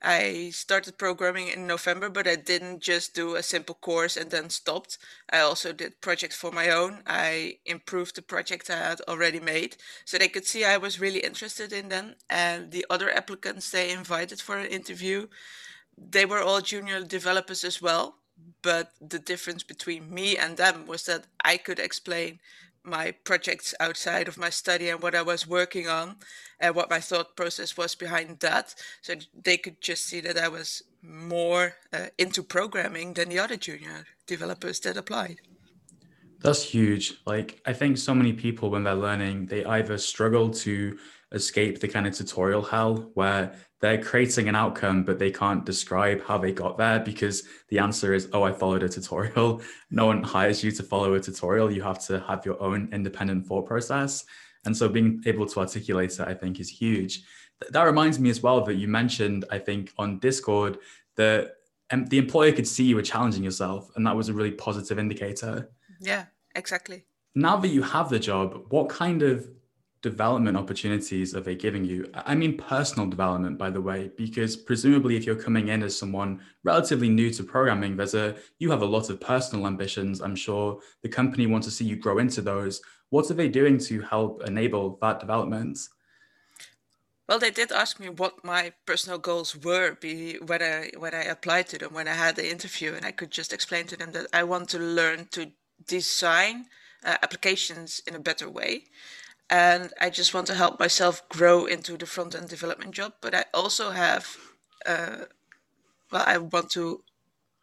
I 0.00 0.50
started 0.50 0.96
programming 0.96 1.48
in 1.48 1.66
November, 1.66 2.08
but 2.08 2.28
I 2.28 2.36
didn't 2.36 2.80
just 2.80 3.14
do 3.14 3.34
a 3.34 3.42
simple 3.42 3.74
course 3.74 4.16
and 4.16 4.30
then 4.30 4.48
stopped. 4.48 4.96
I 5.30 5.40
also 5.40 5.72
did 5.72 6.00
projects 6.00 6.36
for 6.36 6.52
my 6.52 6.70
own. 6.70 7.02
I 7.06 7.58
improved 7.66 8.14
the 8.14 8.22
project 8.22 8.70
I 8.70 8.76
had 8.76 9.00
already 9.08 9.40
made 9.40 9.76
so 10.04 10.16
they 10.16 10.28
could 10.28 10.46
see 10.46 10.64
I 10.64 10.76
was 10.76 11.00
really 11.00 11.20
interested 11.20 11.72
in 11.72 11.88
them. 11.88 12.14
And 12.30 12.70
the 12.70 12.86
other 12.88 13.10
applicants 13.10 13.70
they 13.70 13.90
invited 13.90 14.40
for 14.40 14.56
an 14.56 14.66
interview, 14.66 15.26
they 15.96 16.24
were 16.24 16.42
all 16.42 16.60
junior 16.60 17.02
developers 17.02 17.64
as 17.64 17.82
well. 17.82 18.16
But 18.62 18.92
the 19.00 19.18
difference 19.18 19.64
between 19.64 20.14
me 20.14 20.36
and 20.36 20.56
them 20.56 20.86
was 20.86 21.06
that 21.06 21.26
I 21.44 21.56
could 21.56 21.80
explain 21.80 22.38
my 22.84 23.12
projects 23.24 23.74
outside 23.80 24.28
of 24.28 24.38
my 24.38 24.50
study 24.50 24.88
and 24.88 25.02
what 25.02 25.14
I 25.14 25.22
was 25.22 25.46
working 25.46 25.88
on 25.88 26.16
and 26.60 26.74
what 26.74 26.90
my 26.90 27.00
thought 27.00 27.36
process 27.36 27.76
was 27.76 27.94
behind 27.94 28.40
that. 28.40 28.74
So 29.02 29.14
they 29.34 29.56
could 29.56 29.80
just 29.80 30.06
see 30.06 30.20
that 30.20 30.38
I 30.38 30.48
was 30.48 30.82
more 31.02 31.74
uh, 31.92 32.06
into 32.18 32.42
programming 32.42 33.14
than 33.14 33.28
the 33.28 33.38
other 33.38 33.56
junior 33.56 34.06
developers 34.26 34.80
that 34.80 34.96
applied. 34.96 35.40
That's 36.40 36.62
huge. 36.62 37.14
Like, 37.26 37.60
I 37.66 37.72
think 37.72 37.98
so 37.98 38.14
many 38.14 38.32
people, 38.32 38.70
when 38.70 38.84
they're 38.84 38.94
learning, 38.94 39.46
they 39.46 39.64
either 39.64 39.98
struggle 39.98 40.50
to 40.50 40.96
escape 41.32 41.80
the 41.80 41.88
kind 41.88 42.06
of 42.06 42.14
tutorial 42.14 42.62
hell 42.62 43.10
where 43.14 43.54
they're 43.80 44.02
creating 44.02 44.48
an 44.48 44.56
outcome, 44.56 45.04
but 45.04 45.18
they 45.18 45.30
can't 45.30 45.64
describe 45.64 46.24
how 46.24 46.38
they 46.38 46.52
got 46.52 46.78
there 46.78 47.00
because 47.00 47.44
the 47.68 47.78
answer 47.78 48.14
is, 48.14 48.28
oh, 48.32 48.42
I 48.42 48.52
followed 48.52 48.82
a 48.82 48.88
tutorial. 48.88 49.60
No 49.90 50.06
one 50.06 50.22
hires 50.22 50.62
you 50.62 50.70
to 50.72 50.82
follow 50.82 51.14
a 51.14 51.20
tutorial. 51.20 51.72
You 51.72 51.82
have 51.82 52.04
to 52.06 52.20
have 52.20 52.44
your 52.44 52.60
own 52.62 52.88
independent 52.92 53.46
thought 53.46 53.66
process. 53.66 54.24
And 54.64 54.76
so 54.76 54.88
being 54.88 55.22
able 55.26 55.46
to 55.46 55.60
articulate 55.60 56.12
it, 56.12 56.20
I 56.20 56.34
think, 56.34 56.60
is 56.60 56.68
huge. 56.68 57.22
That 57.70 57.82
reminds 57.82 58.18
me 58.18 58.30
as 58.30 58.42
well 58.42 58.60
that 58.64 58.74
you 58.74 58.86
mentioned, 58.86 59.44
I 59.50 59.58
think, 59.58 59.92
on 59.98 60.18
Discord 60.18 60.78
that 61.16 61.54
um, 61.90 62.06
the 62.06 62.18
employer 62.18 62.52
could 62.52 62.68
see 62.68 62.84
you 62.84 62.96
were 62.96 63.02
challenging 63.02 63.42
yourself, 63.42 63.90
and 63.96 64.06
that 64.06 64.14
was 64.14 64.28
a 64.28 64.34
really 64.34 64.50
positive 64.50 64.98
indicator. 64.98 65.70
Yeah, 66.00 66.26
exactly. 66.54 67.04
Now 67.34 67.56
that 67.58 67.68
you 67.68 67.82
have 67.82 68.08
the 68.08 68.18
job, 68.18 68.66
what 68.70 68.88
kind 68.88 69.22
of 69.22 69.48
development 70.00 70.56
opportunities 70.56 71.34
are 71.34 71.40
they 71.40 71.54
giving 71.54 71.84
you? 71.84 72.10
I 72.14 72.34
mean, 72.34 72.56
personal 72.56 73.08
development, 73.08 73.58
by 73.58 73.70
the 73.70 73.80
way, 73.80 74.10
because 74.16 74.56
presumably 74.56 75.16
if 75.16 75.24
you're 75.24 75.36
coming 75.36 75.68
in 75.68 75.82
as 75.82 75.98
someone 75.98 76.40
relatively 76.62 77.08
new 77.08 77.30
to 77.30 77.42
programming, 77.42 77.96
there's 77.96 78.14
a 78.14 78.36
you 78.58 78.70
have 78.70 78.82
a 78.82 78.86
lot 78.86 79.10
of 79.10 79.20
personal 79.20 79.66
ambitions. 79.66 80.20
I'm 80.20 80.36
sure 80.36 80.80
the 81.02 81.08
company 81.08 81.46
wants 81.46 81.66
to 81.66 81.72
see 81.72 81.84
you 81.84 81.96
grow 81.96 82.18
into 82.18 82.42
those. 82.42 82.80
What 83.10 83.30
are 83.30 83.34
they 83.34 83.48
doing 83.48 83.78
to 83.78 84.00
help 84.02 84.42
enable 84.46 84.98
that 85.00 85.20
development? 85.20 85.78
Well, 87.28 87.38
they 87.38 87.50
did 87.50 87.72
ask 87.72 88.00
me 88.00 88.08
what 88.08 88.42
my 88.42 88.72
personal 88.86 89.18
goals 89.18 89.54
were 89.54 89.94
be, 90.00 90.38
when 90.38 90.62
I 90.62 90.90
when 90.96 91.14
I 91.14 91.24
applied 91.24 91.68
to 91.68 91.78
them 91.78 91.92
when 91.92 92.08
I 92.08 92.14
had 92.14 92.36
the 92.36 92.50
interview, 92.50 92.94
and 92.94 93.04
I 93.04 93.12
could 93.12 93.30
just 93.30 93.52
explain 93.52 93.86
to 93.88 93.96
them 93.96 94.12
that 94.12 94.28
I 94.32 94.44
want 94.44 94.70
to 94.70 94.78
learn 94.78 95.28
to 95.32 95.52
design 95.86 96.66
uh, 97.04 97.16
applications 97.22 98.02
in 98.06 98.14
a 98.14 98.20
better 98.20 98.48
way, 98.48 98.84
and 99.50 99.92
I 100.00 100.10
just 100.10 100.34
want 100.34 100.46
to 100.48 100.54
help 100.54 100.78
myself 100.78 101.26
grow 101.28 101.66
into 101.66 101.96
the 101.96 102.06
front 102.06 102.34
end 102.34 102.48
development 102.48 102.92
job. 102.92 103.14
But 103.20 103.34
I 103.34 103.44
also 103.54 103.90
have, 103.90 104.36
uh, 104.84 105.24
well, 106.12 106.24
I 106.26 106.38
want 106.38 106.70
to 106.70 107.02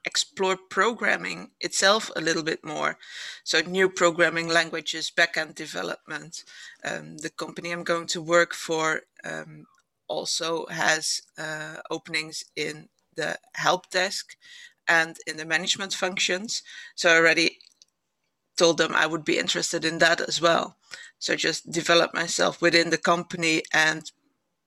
explore 0.05 0.55
programming 0.55 1.49
itself 1.59 2.11
a 2.15 2.21
little 2.21 2.43
bit 2.43 2.63
more. 2.63 2.97
So, 3.43 3.61
new 3.61 3.89
programming 3.89 4.47
languages, 4.47 5.11
backend 5.15 5.55
development. 5.55 6.43
Um, 6.83 7.17
the 7.17 7.29
company 7.29 7.71
I'm 7.71 7.83
going 7.83 8.07
to 8.07 8.21
work 8.21 8.53
for 8.53 9.01
um, 9.23 9.65
also 10.07 10.65
has 10.67 11.23
uh, 11.37 11.77
openings 11.89 12.45
in 12.55 12.89
the 13.15 13.37
help 13.55 13.89
desk 13.89 14.37
and 14.87 15.17
in 15.25 15.37
the 15.37 15.45
management 15.45 15.93
functions. 15.93 16.61
So, 16.95 17.09
I 17.09 17.17
already 17.17 17.57
told 18.57 18.77
them 18.77 18.93
I 18.93 19.05
would 19.05 19.25
be 19.25 19.37
interested 19.37 19.85
in 19.85 19.97
that 19.99 20.21
as 20.21 20.41
well. 20.41 20.77
So, 21.19 21.35
just 21.35 21.71
develop 21.71 22.13
myself 22.13 22.61
within 22.61 22.89
the 22.89 22.97
company 22.97 23.63
and 23.73 24.11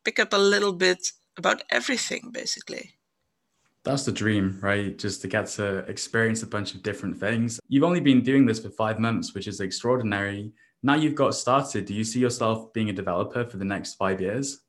pick 0.05 0.19
up 0.19 0.33
a 0.33 0.39
little 0.39 0.73
bit 0.73 1.13
about 1.37 1.63
everything 1.71 2.31
basically 2.33 2.99
that's 3.89 4.05
the 4.05 4.13
dream, 4.13 4.59
right? 4.61 4.99
Just 4.99 5.23
to 5.23 5.29
get 5.29 5.47
to 5.57 5.79
experience 5.91 6.43
a 6.43 6.47
bunch 6.47 6.75
of 6.75 6.83
different 6.83 7.19
things. 7.19 7.59
You've 7.69 7.85
only 7.85 8.01
been 8.01 8.23
doing 8.23 8.45
this 8.45 8.61
for 8.61 8.71
five 8.71 8.99
months, 8.99 9.35
which 9.35 9.49
is 9.49 9.61
extraordinary. 9.61 10.53
Now 10.83 10.95
you've 10.95 11.15
got 11.15 11.35
started. 11.35 11.87
Do 11.87 11.95
you 11.95 12.05
see 12.05 12.21
yourself 12.21 12.73
being 12.73 12.91
a 12.91 12.93
developer 12.93 13.45
for 13.45 13.57
the 13.57 13.65
next 13.65 13.95
five 13.95 14.21
years? 14.21 14.61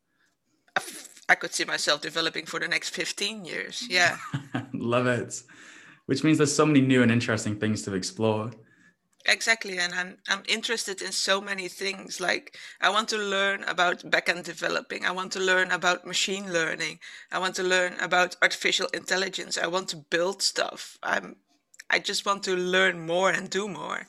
I 1.28 1.36
could 1.36 1.54
see 1.54 1.66
myself 1.66 2.02
developing 2.02 2.46
for 2.46 2.60
the 2.60 2.68
next 2.68 2.90
15 2.90 3.46
years. 3.46 3.86
Yeah. 3.90 4.18
Love 4.74 5.08
it. 5.08 5.44
Which 6.06 6.24
means 6.24 6.38
there's 6.38 6.56
so 6.56 6.66
many 6.66 6.82
new 6.82 7.04
and 7.04 7.12
interesting 7.12 7.60
things 7.60 7.84
to 7.84 7.94
explore. 7.94 8.52
Exactly, 9.26 9.78
and 9.78 9.94
I'm 9.94 10.18
I'm 10.30 10.44
interested 10.48 11.02
in 11.02 11.12
so 11.12 11.42
many 11.42 11.68
things. 11.68 12.20
Like 12.20 12.58
I 12.82 12.90
want 12.90 13.10
to 13.10 13.18
learn 13.18 13.64
about 13.64 14.00
backend 14.10 14.44
developing. 14.44 15.06
I 15.06 15.12
want 15.12 15.32
to 15.34 15.40
learn 15.40 15.72
about 15.72 16.08
machine 16.08 16.54
learning. 16.54 17.00
I 17.32 17.40
want 17.40 17.56
to 17.56 17.64
learn 17.64 18.00
about 18.00 18.38
artificial 18.42 18.88
intelligence. 18.94 19.58
I 19.58 19.68
want 19.68 19.90
to 19.90 19.98
build 19.98 20.42
stuff. 20.42 20.98
I'm 21.04 21.36
I 21.90 22.00
just 22.00 22.26
want 22.26 22.44
to 22.44 22.56
learn 22.56 23.06
more 23.06 23.32
and 23.32 23.50
do 23.50 23.68
more. 23.68 24.08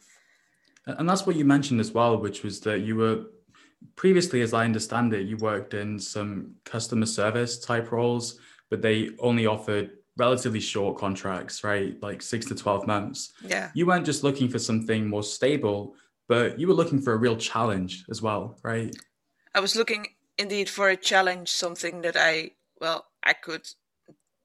And 0.86 1.08
that's 1.08 1.26
what 1.26 1.36
you 1.36 1.44
mentioned 1.44 1.80
as 1.80 1.92
well, 1.92 2.16
which 2.18 2.42
was 2.42 2.60
that 2.60 2.80
you 2.80 2.96
were 2.96 3.24
previously, 3.96 4.42
as 4.42 4.54
I 4.54 4.64
understand 4.64 5.12
it, 5.14 5.26
you 5.26 5.36
worked 5.36 5.74
in 5.74 5.98
some 5.98 6.54
customer 6.64 7.06
service 7.06 7.58
type 7.58 7.92
roles, 7.92 8.38
but 8.68 8.82
they 8.82 9.10
only 9.18 9.46
offered 9.46 9.90
relatively 10.16 10.60
short 10.60 10.98
contracts, 10.98 11.64
right? 11.64 12.00
Like 12.02 12.22
six 12.22 12.46
to 12.46 12.54
12 12.54 12.86
months. 12.86 13.32
Yeah. 13.44 13.70
You 13.74 13.86
weren't 13.86 14.06
just 14.06 14.22
looking 14.22 14.48
for 14.48 14.58
something 14.58 15.08
more 15.08 15.22
stable, 15.22 15.94
but 16.28 16.58
you 16.58 16.66
were 16.68 16.74
looking 16.74 17.00
for 17.00 17.12
a 17.12 17.16
real 17.16 17.36
challenge 17.36 18.04
as 18.10 18.20
well, 18.22 18.58
right? 18.62 18.94
I 19.54 19.60
was 19.60 19.76
looking 19.76 20.06
indeed 20.38 20.68
for 20.68 20.88
a 20.88 20.96
challenge, 20.96 21.50
something 21.50 22.02
that 22.02 22.16
I, 22.16 22.52
well, 22.80 23.06
I 23.22 23.32
could 23.32 23.66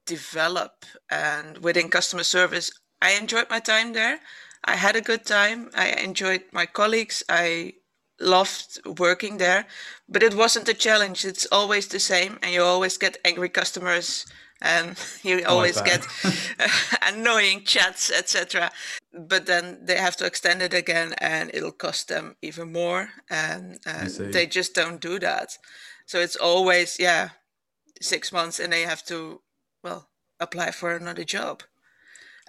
develop. 0.06 0.84
And 1.10 1.58
within 1.58 1.88
customer 1.88 2.24
service, 2.24 2.70
I 3.02 3.12
enjoyed 3.12 3.50
my 3.50 3.60
time 3.60 3.92
there. 3.92 4.20
I 4.64 4.76
had 4.76 4.96
a 4.96 5.00
good 5.00 5.24
time. 5.24 5.70
I 5.74 5.90
enjoyed 5.90 6.44
my 6.52 6.66
colleagues. 6.66 7.22
I 7.28 7.74
loved 8.20 8.80
working 8.98 9.36
there, 9.36 9.66
but 10.08 10.22
it 10.22 10.34
wasn't 10.34 10.68
a 10.68 10.74
challenge. 10.74 11.24
It's 11.24 11.46
always 11.52 11.88
the 11.88 12.00
same, 12.00 12.38
and 12.42 12.52
you 12.52 12.62
always 12.62 12.96
get 12.96 13.18
angry 13.24 13.48
customers 13.50 14.26
and 14.62 14.98
you 15.22 15.42
oh, 15.46 15.56
always 15.56 15.80
get 15.82 16.06
annoying 17.02 17.62
chats 17.64 18.10
etc 18.10 18.70
but 19.16 19.46
then 19.46 19.78
they 19.82 19.96
have 19.96 20.16
to 20.16 20.26
extend 20.26 20.62
it 20.62 20.74
again 20.74 21.14
and 21.18 21.50
it'll 21.54 21.72
cost 21.72 22.08
them 22.08 22.36
even 22.42 22.72
more 22.72 23.08
and 23.30 23.78
uh, 23.86 24.08
they 24.18 24.46
just 24.46 24.74
don't 24.74 25.00
do 25.00 25.18
that. 25.18 25.56
So 26.06 26.20
it's 26.20 26.36
always 26.36 26.98
yeah 27.00 27.30
six 28.00 28.32
months 28.32 28.60
and 28.60 28.72
they 28.72 28.82
have 28.82 29.04
to 29.06 29.40
well 29.82 30.08
apply 30.38 30.70
for 30.70 30.94
another 30.94 31.24
job. 31.24 31.62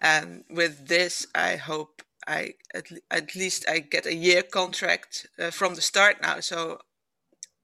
And 0.02 0.44
with 0.50 0.88
this 0.88 1.26
i 1.34 1.56
hope 1.56 2.02
i 2.28 2.54
at, 2.74 2.92
at 3.10 3.36
least 3.36 3.66
i 3.70 3.80
get 3.80 4.06
a 4.06 4.14
year 4.14 4.44
contract 4.44 5.28
uh, 5.40 5.52
from 5.52 5.76
the 5.76 5.82
start 5.82 6.22
now. 6.22 6.42
So 6.42 6.80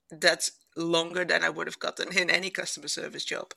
that's 0.09 0.51
longer 0.75 1.23
than 1.25 1.43
i 1.43 1.49
would 1.49 1.67
have 1.67 1.79
gotten 1.79 2.15
in 2.17 2.29
any 2.29 2.49
customer 2.49 2.87
service 2.87 3.25
job 3.25 3.53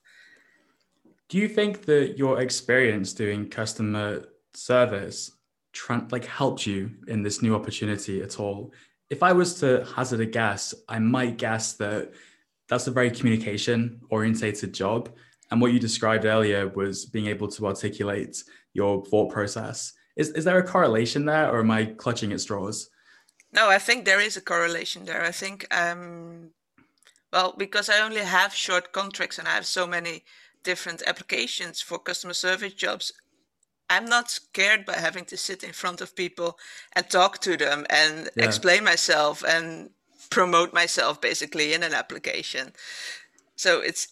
do 1.28 1.38
you 1.38 1.48
think 1.48 1.84
that 1.86 2.16
your 2.16 2.40
experience 2.40 3.12
doing 3.12 3.48
customer 3.48 4.26
service 4.54 5.32
like 6.10 6.24
helped 6.24 6.66
you 6.66 6.90
in 7.08 7.22
this 7.22 7.42
new 7.42 7.54
opportunity 7.54 8.22
at 8.22 8.38
all? 8.38 8.72
If 9.10 9.22
I 9.22 9.32
was 9.32 9.54
to 9.60 9.84
hazard 9.84 10.20
a 10.20 10.26
guess, 10.26 10.74
I 10.88 10.98
might 10.98 11.36
guess 11.36 11.74
that 11.74 12.12
that's 12.68 12.86
a 12.86 12.90
very 12.92 13.10
communication 13.10 14.00
orientated 14.10 14.72
job. 14.72 15.10
And 15.50 15.60
what 15.60 15.72
you 15.72 15.78
described 15.78 16.24
earlier 16.24 16.68
was 16.68 17.06
being 17.06 17.26
able 17.26 17.48
to 17.48 17.66
articulate 17.66 18.42
your 18.72 19.04
thought 19.04 19.30
process. 19.30 19.92
Is, 20.16 20.30
is 20.30 20.44
there 20.44 20.58
a 20.58 20.66
correlation 20.66 21.24
there 21.24 21.50
or 21.50 21.60
am 21.60 21.70
I 21.70 21.86
clutching 21.86 22.32
at 22.32 22.40
straws? 22.40 22.90
No, 23.52 23.68
I 23.68 23.78
think 23.78 24.04
there 24.04 24.20
is 24.20 24.36
a 24.36 24.40
correlation 24.40 25.04
there. 25.04 25.22
I 25.24 25.30
think, 25.30 25.66
um, 25.74 26.50
well, 27.32 27.54
because 27.56 27.88
I 27.88 28.00
only 28.00 28.22
have 28.22 28.54
short 28.54 28.92
contracts 28.92 29.38
and 29.38 29.46
I 29.46 29.52
have 29.52 29.66
so 29.66 29.86
many 29.86 30.24
different 30.66 31.02
applications 31.06 31.80
for 31.80 31.96
customer 31.98 32.34
service 32.34 32.74
jobs 32.74 33.12
i'm 33.88 34.04
not 34.04 34.28
scared 34.28 34.84
by 34.84 34.96
having 35.06 35.24
to 35.24 35.36
sit 35.36 35.62
in 35.62 35.72
front 35.72 36.00
of 36.00 36.16
people 36.16 36.58
and 36.94 37.08
talk 37.08 37.38
to 37.38 37.56
them 37.56 37.86
and 37.88 38.28
yeah. 38.36 38.44
explain 38.44 38.82
myself 38.82 39.44
and 39.54 39.90
promote 40.28 40.74
myself 40.74 41.20
basically 41.20 41.72
in 41.72 41.82
an 41.84 41.94
application 41.94 42.72
so 43.54 43.80
it's 43.80 44.08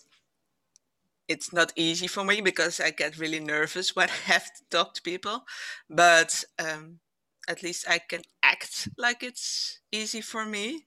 it's 1.27 1.53
not 1.53 1.73
easy 1.75 2.07
for 2.07 2.25
me 2.25 2.41
because 2.41 2.79
i 2.79 2.91
get 2.91 3.19
really 3.19 3.41
nervous 3.41 3.97
when 3.97 4.09
i 4.19 4.33
have 4.33 4.47
to 4.55 4.63
talk 4.71 4.95
to 4.95 5.03
people 5.03 5.45
but 5.91 6.45
um, 6.65 7.01
at 7.49 7.63
least 7.65 7.85
i 7.89 7.99
can 7.99 8.23
act 8.43 8.89
like 8.97 9.25
it's 9.25 9.81
easy 9.91 10.21
for 10.21 10.45
me 10.47 10.85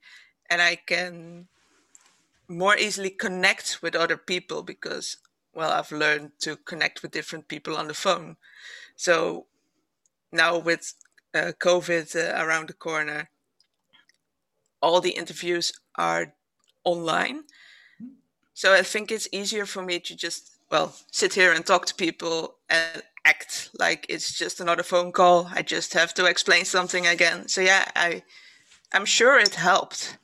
and 0.50 0.62
i 0.62 0.76
can 0.76 1.48
more 2.48 2.78
easily 2.78 3.10
connect 3.10 3.82
with 3.82 3.96
other 3.96 4.18
people 4.18 4.64
because 4.64 5.18
well, 5.58 5.72
I've 5.72 5.92
learned 5.92 6.34
to 6.42 6.56
connect 6.56 7.02
with 7.02 7.12
different 7.12 7.48
people 7.48 7.76
on 7.76 7.88
the 7.88 7.94
phone. 7.96 8.38
So 8.96 9.48
now 10.32 10.60
with 10.60 10.94
uh, 11.34 11.54
COVID 11.60 12.16
uh, 12.16 12.46
around 12.46 12.70
the 12.70 12.74
corner, 12.74 13.32
all 14.84 15.02
the 15.02 15.18
interviews 15.18 15.74
are 15.96 16.36
online. 16.84 17.46
So 18.54 18.72
I 18.72 18.84
think 18.84 19.12
it's 19.12 19.28
easier 19.32 19.66
for 19.66 19.82
me 19.82 20.00
to 20.00 20.16
just, 20.16 20.60
well, 20.70 20.94
sit 21.12 21.34
here 21.34 21.52
and 21.52 21.66
talk 21.66 21.88
to 21.88 21.96
people 21.96 22.58
and 22.70 23.02
act 23.26 23.72
like 23.80 24.06
it's 24.10 24.38
just 24.38 24.60
another 24.60 24.84
phone 24.84 25.12
call. 25.12 25.50
I 25.52 25.64
just 25.64 25.92
have 25.94 26.14
to 26.14 26.26
explain 26.26 26.66
something 26.66 27.08
again. 27.08 27.48
So 27.48 27.62
yeah, 27.62 27.86
I, 27.96 28.22
I'm 28.94 29.06
sure 29.06 29.40
it 29.40 29.56
helped. 29.56 30.20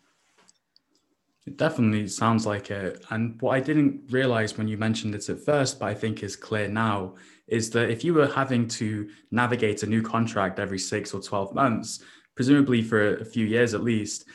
It 1.45 1.57
definitely 1.57 2.07
sounds 2.07 2.45
like 2.45 2.71
it. 2.71 3.03
And 3.09 3.39
what 3.41 3.55
I 3.55 3.59
didn't 3.59 4.11
realize 4.11 4.57
when 4.57 4.67
you 4.67 4.77
mentioned 4.77 5.13
it 5.13 5.27
at 5.29 5.43
first, 5.43 5.79
but 5.79 5.87
I 5.87 5.93
think 5.93 6.23
is 6.23 6.35
clear 6.35 6.69
now, 6.69 7.15
is 7.47 7.69
that 7.71 7.89
if 7.89 8.03
you 8.03 8.13
were 8.13 8.27
having 8.27 8.67
to 8.67 9.09
navigate 9.31 9.83
a 9.83 9.87
new 9.87 10.01
contract 10.01 10.59
every 10.59 10.79
six 10.79 11.13
or 11.13 11.21
12 11.21 11.53
months, 11.53 12.01
presumably 12.35 12.81
for 12.81 13.17
a 13.17 13.25
few 13.25 13.45
years 13.45 13.73
at 13.73 13.83
least, 13.83 14.25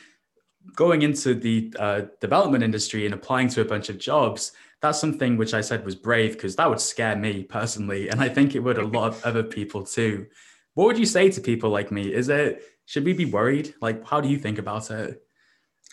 going 0.74 1.00
into 1.00 1.34
the 1.34 1.72
uh, 1.78 2.02
development 2.20 2.62
industry 2.62 3.06
and 3.06 3.14
applying 3.14 3.48
to 3.48 3.62
a 3.62 3.64
bunch 3.64 3.88
of 3.88 3.98
jobs, 3.98 4.52
that's 4.82 5.00
something 5.00 5.36
which 5.36 5.54
I 5.54 5.62
said 5.62 5.84
was 5.86 5.94
brave 5.94 6.32
because 6.32 6.56
that 6.56 6.68
would 6.68 6.80
scare 6.80 7.16
me 7.16 7.42
personally. 7.42 8.10
And 8.10 8.20
I 8.20 8.28
think 8.28 8.54
it 8.54 8.60
would 8.60 8.78
a 8.78 8.86
lot 8.98 9.14
of 9.14 9.24
other 9.24 9.42
people 9.42 9.82
too. 9.82 10.26
What 10.74 10.86
would 10.86 10.98
you 10.98 11.06
say 11.06 11.30
to 11.30 11.40
people 11.40 11.70
like 11.70 11.90
me? 11.90 12.12
Is 12.12 12.28
it, 12.28 12.62
should 12.84 13.04
we 13.04 13.14
be 13.14 13.24
worried? 13.24 13.74
Like, 13.80 14.06
how 14.06 14.20
do 14.20 14.28
you 14.28 14.38
think 14.38 14.58
about 14.58 14.90
it? 14.90 15.22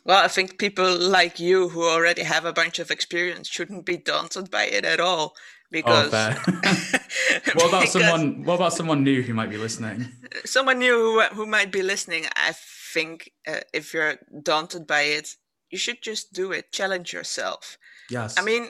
Well, 0.06 0.24
I 0.24 0.28
think 0.28 0.60
people 0.60 0.98
like 0.98 1.40
you 1.40 1.70
who 1.70 1.84
already 1.84 2.24
have 2.24 2.46
a 2.46 2.54
bunch 2.54 2.78
of 2.78 2.92
experience 2.92 3.48
shouldn't 3.48 3.86
be 3.86 3.98
daunted 3.98 4.52
by 4.52 4.66
it 4.66 4.86
at 4.86 5.00
all. 5.00 5.34
Oh, 5.36 5.40
because 5.72 6.14
oh, 6.14 6.36
what 7.56 7.70
about 7.70 7.82
because 7.82 7.92
someone? 7.92 8.44
What 8.44 8.56
about 8.56 8.74
someone 8.74 9.04
new 9.04 9.24
who 9.24 9.34
might 9.34 9.50
be 9.50 9.58
listening? 9.58 10.08
Someone 10.46 10.80
new 10.80 10.94
who, 10.94 11.22
who 11.36 11.46
might 11.46 11.72
be 11.72 11.82
listening. 11.82 12.26
I 12.36 12.52
think 12.94 13.32
uh, 13.48 13.62
if 13.74 13.94
you're 13.94 14.18
daunted 14.44 14.86
by 14.86 15.02
it, 15.02 15.36
you 15.70 15.78
should 15.78 16.02
just 16.02 16.34
do 16.34 16.52
it. 16.52 16.72
Challenge 16.72 17.12
yourself. 17.12 17.78
Yes. 18.10 18.38
I 18.38 18.44
mean, 18.44 18.70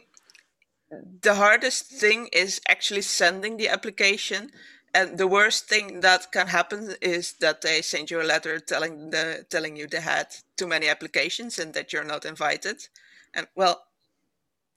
the 1.21 1.35
hardest 1.35 1.85
thing 1.87 2.29
is 2.31 2.61
actually 2.69 3.01
sending 3.01 3.57
the 3.57 3.67
application 3.67 4.51
and 4.95 5.17
the 5.17 5.27
worst 5.27 5.67
thing 5.67 5.99
that 5.99 6.31
can 6.31 6.47
happen 6.47 6.95
is 7.01 7.33
that 7.41 7.61
they 7.61 7.81
send 7.81 8.09
you 8.09 8.21
a 8.21 8.23
letter 8.23 8.59
telling 8.59 9.09
the 9.09 9.45
telling 9.49 9.75
you 9.75 9.87
they 9.87 9.99
had 9.99 10.27
too 10.57 10.67
many 10.67 10.87
applications 10.87 11.59
and 11.59 11.73
that 11.73 11.91
you're 11.91 12.03
not 12.03 12.25
invited 12.25 12.87
And 13.33 13.47
well, 13.55 13.83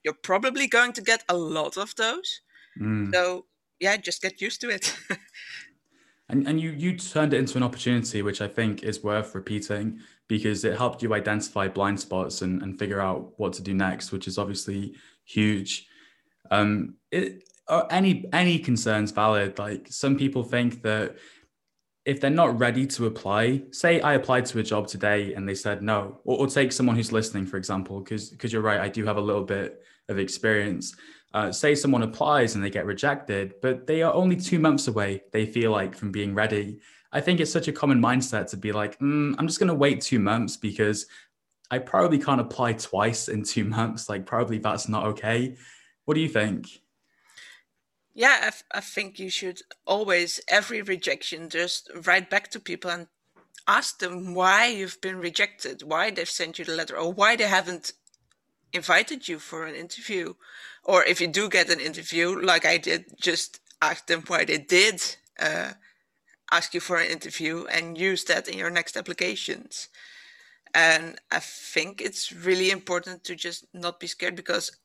you're 0.03 0.21
probably 0.23 0.67
going 0.67 0.93
to 0.93 1.01
get 1.01 1.23
a 1.29 1.35
lot 1.35 1.77
of 1.77 1.95
those. 1.95 2.41
Mm. 2.79 3.13
So 3.13 3.45
yeah, 3.79 3.97
just 3.97 4.21
get 4.21 4.41
used 4.41 4.61
to 4.61 4.69
it. 4.69 4.95
and 6.29 6.47
and 6.47 6.59
you 6.59 6.71
you 6.71 6.97
turned 6.97 7.33
it 7.33 7.37
into 7.37 7.57
an 7.57 7.63
opportunity, 7.63 8.21
which 8.21 8.41
I 8.41 8.47
think 8.47 8.83
is 8.83 9.03
worth 9.03 9.35
repeating 9.35 9.99
because 10.27 10.63
it 10.63 10.77
helped 10.77 11.01
you 11.01 11.13
identify 11.13 11.67
blind 11.67 11.99
spots 11.99 12.43
and, 12.43 12.61
and 12.61 12.77
figure 12.77 13.01
out 13.01 13.33
what 13.37 13.53
to 13.53 13.63
do 13.63 13.73
next, 13.73 14.11
which 14.11 14.27
is 14.27 14.37
obviously 14.37 14.95
huge. 15.25 15.87
Um, 16.51 16.95
it, 17.11 17.43
any 17.89 18.25
any 18.33 18.59
concerns 18.59 19.11
valid? 19.11 19.59
Like 19.59 19.87
some 19.89 20.17
people 20.17 20.43
think 20.43 20.81
that 20.83 21.17
if 22.09 22.19
they're 22.19 22.31
not 22.31 22.57
ready 22.57 22.87
to 22.87 23.05
apply, 23.05 23.61
say 23.69 24.01
I 24.01 24.15
applied 24.15 24.47
to 24.47 24.57
a 24.57 24.63
job 24.63 24.87
today 24.87 25.35
and 25.35 25.47
they 25.47 25.53
said 25.53 25.83
no, 25.83 26.19
or, 26.23 26.39
or 26.39 26.47
take 26.47 26.71
someone 26.71 26.95
who's 26.95 27.11
listening, 27.11 27.45
for 27.45 27.57
example, 27.57 27.99
because 27.99 28.31
because 28.31 28.51
you're 28.51 28.63
right, 28.63 28.79
I 28.79 28.89
do 28.89 29.05
have 29.05 29.17
a 29.17 29.21
little 29.21 29.43
bit 29.43 29.83
of 30.07 30.17
experience. 30.17 30.95
Uh, 31.35 31.51
say 31.51 31.75
someone 31.75 32.01
applies 32.01 32.55
and 32.55 32.63
they 32.63 32.71
get 32.71 32.87
rejected, 32.87 33.53
but 33.61 33.85
they 33.85 34.01
are 34.01 34.11
only 34.11 34.35
two 34.35 34.57
months 34.57 34.87
away, 34.87 35.21
they 35.31 35.45
feel 35.45 35.69
like, 35.69 35.95
from 35.95 36.11
being 36.11 36.33
ready. 36.33 36.79
I 37.11 37.21
think 37.21 37.39
it's 37.39 37.51
such 37.51 37.67
a 37.67 37.71
common 37.71 38.01
mindset 38.01 38.49
to 38.49 38.57
be 38.57 38.71
like, 38.71 38.97
mm, 38.97 39.35
I'm 39.37 39.45
just 39.45 39.59
going 39.59 39.67
to 39.67 39.75
wait 39.75 40.01
two 40.01 40.17
months 40.17 40.57
because 40.57 41.05
I 41.69 41.77
probably 41.77 42.17
can't 42.17 42.41
apply 42.41 42.73
twice 42.73 43.27
in 43.29 43.43
two 43.43 43.65
months. 43.77 44.09
Like, 44.09 44.25
probably 44.25 44.57
that's 44.57 44.89
not 44.89 45.05
okay. 45.05 45.55
What 46.05 46.15
do 46.15 46.21
you 46.21 46.29
think? 46.29 46.67
Yeah, 48.19 48.51
I, 48.69 48.81
think 48.81 49.17
you 49.17 49.29
should 49.29 49.61
always, 49.87 50.41
every 50.49 50.81
rejection, 50.81 51.47
just 51.47 51.89
write 52.05 52.29
back 52.29 52.51
to 52.51 52.59
people 52.59 52.91
and 52.91 53.07
ask 53.65 53.99
them 53.99 54.33
why 54.33 54.65
you've 54.65 54.99
been 54.99 55.19
rejected, 55.19 55.83
why 55.83 56.11
they've 56.11 56.29
sent 56.29 56.59
you 56.59 56.65
the 56.65 56.75
letter, 56.75 56.97
or 56.97 57.13
why 57.13 57.37
they 57.37 57.47
haven't 57.47 57.93
invited 58.73 59.29
you 59.29 59.39
for 59.39 59.65
an 59.65 59.73
interview. 59.73 60.33
Or 60.83 61.05
if 61.05 61.21
you 61.21 61.27
do 61.27 61.47
get 61.47 61.69
an 61.69 61.79
interview, 61.79 62.37
like 62.37 62.65
I 62.65 62.77
did, 62.77 63.05
just 63.21 63.61
ask 63.81 64.05
them 64.07 64.25
why 64.27 64.43
they 64.43 64.57
did 64.57 65.01
uh, 65.39 65.71
ask 66.51 66.73
you 66.73 66.81
for 66.81 66.97
an 66.97 67.09
interview 67.09 67.67
and 67.71 67.97
use 67.97 68.25
that 68.25 68.49
in 68.49 68.57
your 68.57 68.69
next 68.69 68.97
applications. 68.97 69.87
And 70.73 71.21
I 71.31 71.39
think 71.39 72.01
it's 72.01 72.33
really 72.33 72.69
important 72.69 73.23
to 73.23 73.35
just 73.37 73.65
not 73.73 74.01
be 74.01 74.07
scared 74.07 74.35
because 74.35 74.77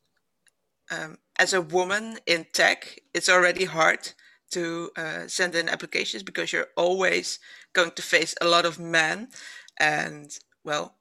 um, 0.90 1.18
as 1.38 1.52
a 1.52 1.62
woman 1.62 2.18
in 2.26 2.46
tech, 2.52 3.00
it's 3.12 3.28
already 3.28 3.64
hard 3.64 4.12
to 4.52 4.90
uh, 4.96 5.26
send 5.26 5.54
in 5.54 5.68
applications 5.68 6.22
because 6.22 6.52
you're 6.52 6.68
always 6.76 7.38
going 7.72 7.90
to 7.92 8.02
face 8.02 8.34
a 8.40 8.46
lot 8.46 8.64
of 8.64 8.78
men. 8.78 9.28
And 9.78 10.30
well, 10.64 10.96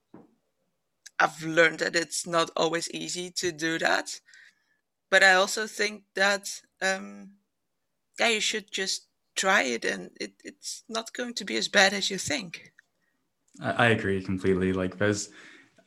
I've 1.19 1.43
learned 1.43 1.79
that 1.79 1.95
it's 1.95 2.25
not 2.25 2.49
always 2.55 2.89
easy 2.91 3.29
to 3.31 3.51
do 3.51 3.77
that. 3.79 4.19
But 5.09 5.23
I 5.23 5.33
also 5.33 5.67
think 5.67 6.03
that, 6.15 6.61
um, 6.81 7.33
yeah, 8.19 8.29
you 8.29 8.41
should 8.41 8.71
just 8.71 9.07
try 9.35 9.61
it 9.63 9.85
and 9.85 10.09
it, 10.19 10.33
it's 10.43 10.83
not 10.89 11.13
going 11.13 11.35
to 11.35 11.45
be 11.45 11.55
as 11.55 11.67
bad 11.67 11.93
as 11.93 12.09
you 12.09 12.17
think. 12.17 12.71
I, 13.61 13.71
I 13.71 13.87
agree 13.89 14.23
completely. 14.23 14.73
Like, 14.73 14.97
there's, 14.97 15.29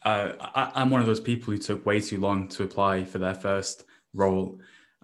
uh, 0.07 0.33
I, 0.55 0.73
I'm 0.75 0.91
one 0.91 1.01
of 1.01 1.07
those 1.07 1.21
people 1.21 1.53
who 1.53 1.59
took 1.59 1.85
way 1.85 2.01
too 2.01 2.19
long 2.19 2.49
to 2.49 2.63
apply 2.63 3.05
for 3.05 3.19
their 3.19 3.35
first 3.35 3.85
role. 4.15 4.59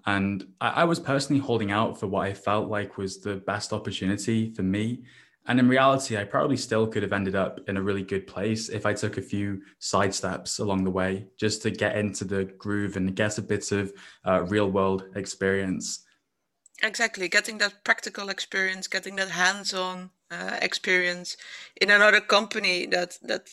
And 0.06 0.47
I, 0.61 0.68
I 0.68 0.85
was 0.85 0.99
personally 0.99 1.40
holding 1.40 1.71
out 1.71 2.00
for 2.00 2.06
what 2.06 2.26
I 2.26 2.32
felt 2.32 2.68
like 2.68 2.97
was 2.97 3.21
the 3.21 3.37
best 3.37 3.73
opportunity 3.73 4.52
for 4.54 4.62
me 4.62 5.04
and 5.47 5.59
in 5.59 5.68
reality, 5.68 6.16
I 6.16 6.25
probably 6.25 6.56
still 6.56 6.87
could 6.87 7.02
have 7.02 7.12
ended 7.12 7.35
up 7.35 7.61
in 7.68 7.76
a 7.76 7.82
really 7.82 8.02
good 8.02 8.26
place 8.26 8.68
if 8.68 8.87
I 8.87 8.94
took 8.94 9.18
a 9.18 9.23
few 9.23 9.62
side 9.80 10.14
steps 10.14 10.61
along 10.61 10.85
the 10.85 10.90
way 10.90 11.26
just 11.37 11.62
to 11.62 11.71
get 11.71 11.97
into 11.97 12.25
the 12.25 12.44
groove 12.44 12.97
and 12.97 13.16
get 13.16 13.38
a 13.38 13.42
bit 13.42 13.73
of 13.73 13.92
uh, 14.25 14.44
real 14.44 14.71
world 14.71 15.06
experience. 15.16 16.04
Exactly, 16.82 17.28
getting 17.28 17.59
that 17.59 17.85
practical 17.85 18.28
experience, 18.28 18.86
getting 18.86 19.17
that 19.17 19.30
hands-on 19.30 20.10
uh, 20.30 20.58
experience 20.62 21.36
in 21.80 21.91
another 21.91 22.21
company 22.21 22.86
that 22.86 23.19
that 23.23 23.50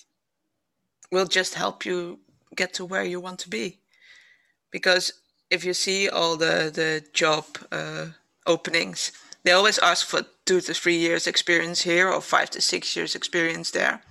will 1.11 1.25
just 1.25 1.55
help 1.55 1.85
you 1.85 2.19
get 2.55 2.73
to 2.73 2.85
where 2.85 3.03
you 3.03 3.19
want 3.19 3.39
to 3.39 3.49
be. 3.49 3.79
Because 4.71 5.13
if 5.49 5.63
you 5.63 5.73
see 5.73 6.09
all 6.09 6.37
the 6.37 6.71
the 6.73 7.03
job 7.13 7.45
uh, 7.71 8.07
openings, 8.45 9.11
they 9.43 9.51
always 9.51 9.79
ask 9.79 10.05
for 10.05 10.21
two 10.45 10.61
to 10.61 10.73
three 10.73 10.97
years 10.97 11.27
experience 11.27 11.81
here 11.81 12.07
or 12.09 12.21
five 12.21 12.49
to 12.51 12.61
six 12.61 12.95
years 12.95 13.15
experience 13.15 13.71
there. 13.71 14.01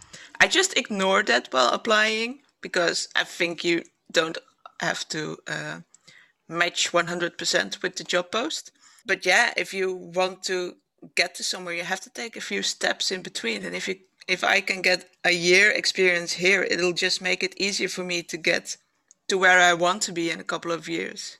I 0.40 0.46
just 0.46 0.76
ignore 0.76 1.22
that 1.24 1.48
while 1.50 1.70
applying 1.72 2.40
because 2.60 3.08
I 3.14 3.24
think 3.24 3.64
you 3.64 3.82
don't 4.12 4.38
have 4.80 5.08
to 5.08 5.36
uh, 5.46 5.80
match 6.48 6.92
100% 6.92 7.82
with 7.82 7.96
the 7.96 8.04
job 8.04 8.30
post. 8.30 8.72
But 9.04 9.26
yeah, 9.26 9.52
if 9.56 9.74
you 9.74 9.94
want 9.94 10.42
to 10.44 10.76
get 11.14 11.34
to 11.36 11.42
somewhere, 11.42 11.74
you 11.74 11.84
have 11.84 12.00
to 12.00 12.10
take 12.10 12.36
a 12.36 12.40
few 12.40 12.62
steps 12.62 13.10
in 13.10 13.22
between. 13.22 13.64
And 13.64 13.74
if 13.74 13.88
you 13.88 13.96
if 14.28 14.44
I 14.44 14.60
can 14.60 14.82
get 14.82 15.08
a 15.24 15.32
year 15.32 15.70
experience 15.70 16.32
here, 16.34 16.62
it'll 16.62 16.92
just 16.92 17.22
make 17.22 17.42
it 17.42 17.58
easier 17.58 17.88
for 17.88 18.04
me 18.04 18.22
to 18.24 18.36
get 18.36 18.76
to 19.28 19.38
where 19.38 19.58
I 19.58 19.72
want 19.74 20.02
to 20.02 20.12
be 20.12 20.30
in 20.30 20.38
a 20.38 20.44
couple 20.44 20.70
of 20.70 20.88
years. 20.88 21.38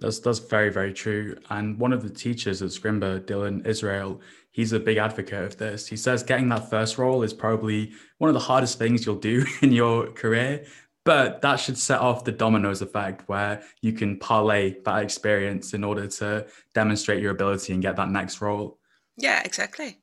That's 0.00 0.20
that's 0.20 0.38
very 0.38 0.70
very 0.70 0.92
true. 0.92 1.36
And 1.50 1.78
one 1.78 1.92
of 1.92 2.02
the 2.02 2.10
teachers 2.10 2.62
at 2.62 2.70
Scrimba, 2.70 3.20
Dylan 3.26 3.66
Israel, 3.66 4.20
he's 4.52 4.72
a 4.72 4.80
big 4.80 4.96
advocate 4.96 5.44
of 5.44 5.56
this. 5.58 5.86
He 5.86 5.96
says 5.96 6.22
getting 6.22 6.48
that 6.50 6.70
first 6.70 6.98
role 6.98 7.22
is 7.22 7.34
probably 7.34 7.92
one 8.18 8.28
of 8.28 8.34
the 8.34 8.40
hardest 8.40 8.78
things 8.78 9.04
you'll 9.04 9.16
do 9.16 9.44
in 9.62 9.72
your 9.72 10.06
career, 10.12 10.64
but 11.04 11.42
that 11.42 11.56
should 11.56 11.76
set 11.76 12.00
off 12.00 12.24
the 12.24 12.32
dominoes 12.32 12.80
effect 12.80 13.28
where 13.28 13.62
you 13.82 13.92
can 13.92 14.18
parlay 14.18 14.76
that 14.84 15.02
experience 15.02 15.74
in 15.74 15.82
order 15.82 16.06
to 16.06 16.46
demonstrate 16.74 17.20
your 17.20 17.32
ability 17.32 17.72
and 17.72 17.82
get 17.82 17.96
that 17.96 18.08
next 18.08 18.40
role. 18.40 18.78
Yeah, 19.16 19.42
exactly. 19.44 19.98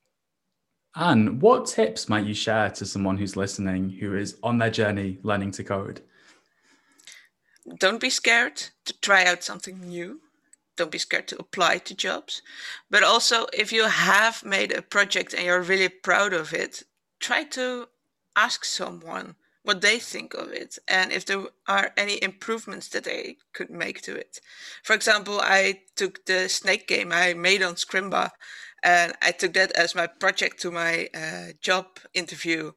And 0.95 1.41
what 1.41 1.65
tips 1.65 2.07
might 2.07 2.25
you 2.25 2.33
share 2.33 2.69
to 2.71 2.85
someone 2.85 3.17
who's 3.17 3.35
listening 3.35 3.89
who 3.89 4.15
is 4.15 4.37
on 4.41 4.57
their 4.57 4.69
journey 4.69 5.19
learning 5.23 5.51
to 5.51 5.63
code? 5.63 6.01
don't 7.79 7.99
be 7.99 8.09
scared 8.09 8.57
to 8.85 8.93
try 8.99 9.25
out 9.25 9.43
something 9.43 9.79
new. 9.79 10.21
Don't 10.75 10.91
be 10.91 10.97
scared 10.97 11.27
to 11.29 11.39
apply 11.39 11.79
to 11.79 11.95
jobs. 11.95 12.41
But 12.89 13.03
also, 13.03 13.47
if 13.53 13.71
you 13.71 13.87
have 13.87 14.43
made 14.43 14.71
a 14.71 14.81
project 14.81 15.33
and 15.33 15.45
you're 15.45 15.61
really 15.61 15.89
proud 15.89 16.33
of 16.33 16.53
it, 16.53 16.83
try 17.19 17.43
to 17.43 17.87
ask 18.35 18.65
someone 18.65 19.35
what 19.63 19.81
they 19.81 19.97
think 19.97 20.35
of 20.35 20.51
it 20.51 20.77
and 20.87 21.11
if 21.11 21.25
there 21.25 21.45
are 21.67 21.91
any 21.97 22.21
improvements 22.21 22.87
that 22.89 23.05
they 23.05 23.37
could 23.53 23.71
make 23.71 24.01
to 24.03 24.15
it. 24.15 24.39
For 24.83 24.93
example, 24.93 25.39
I 25.41 25.81
took 25.95 26.25
the 26.25 26.49
snake 26.49 26.87
game 26.87 27.11
I 27.11 27.33
made 27.33 27.63
on 27.63 27.75
Scrimba 27.75 28.31
and 28.85 29.13
I 29.21 29.31
took 29.31 29.53
that 29.53 29.73
as 29.73 29.95
my 29.95 30.07
project 30.07 30.61
to 30.61 30.71
my 30.71 31.09
uh, 31.13 31.53
job 31.59 31.85
interview 32.13 32.71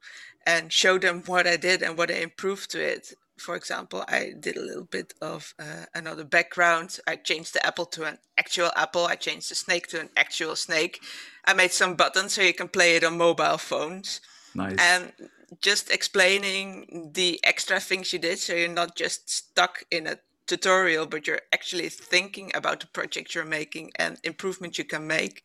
and 0.45 0.73
showed 0.73 1.03
them 1.03 1.23
what 1.27 1.47
I 1.47 1.57
did 1.57 1.83
and 1.83 1.97
what 1.97 2.11
I 2.11 2.15
improved 2.15 2.71
to 2.73 2.81
it 2.81 3.13
for 3.41 3.55
example, 3.55 4.05
I 4.09 4.35
did 4.39 4.57
a 4.57 4.63
little 4.63 4.85
bit 4.85 5.15
of 5.23 5.55
uh, 5.59 5.87
another 5.95 6.25
background. 6.25 6.99
I 7.07 7.17
changed 7.17 7.55
the 7.55 7.65
apple 7.65 7.87
to 7.87 8.05
an 8.05 8.19
actual 8.37 8.71
apple. 8.77 9.07
I 9.07 9.15
changed 9.15 9.51
the 9.51 9.55
snake 9.55 9.87
to 9.89 10.01
an 10.01 10.11
actual 10.17 10.57
snake. 10.57 11.01
I 11.45 11.55
made 11.55 11.73
some 11.73 11.95
buttons 11.95 12.33
so 12.33 12.43
you 12.43 12.55
can 12.55 12.69
play 12.69 12.97
it 12.97 13.05
on 13.05 13.17
mobile 13.17 13.59
phones. 13.59 14.21
Nice. 14.55 14.77
And 14.79 15.13
just 15.61 15.91
explaining 15.91 17.11
the 17.15 17.41
extra 17.45 17.81
things 17.81 18.13
you 18.13 18.19
did 18.19 18.39
so 18.39 18.55
you're 18.55 18.69
not 18.69 18.97
just 18.97 19.31
stuck 19.31 19.85
in 19.91 20.07
a 20.07 20.19
tutorial, 20.47 21.07
but 21.07 21.27
you're 21.27 21.41
actually 21.53 21.89
thinking 21.89 22.51
about 22.55 22.81
the 22.81 22.87
project 22.89 23.35
you're 23.35 23.45
making 23.45 23.93
and 23.97 24.19
improvement 24.25 24.79
you 24.79 24.85
can 24.85 25.07
make. 25.07 25.43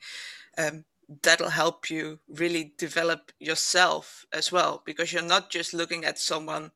Um, 0.57 0.85
that'll 1.21 1.49
help 1.49 1.89
you 1.89 2.19
really 2.27 2.73
develop 2.77 3.31
yourself 3.39 4.25
as 4.33 4.51
well 4.51 4.81
because 4.85 5.11
you're 5.11 5.21
not 5.21 5.49
just 5.49 5.73
looking 5.73 6.05
at 6.05 6.17
someone 6.17 6.71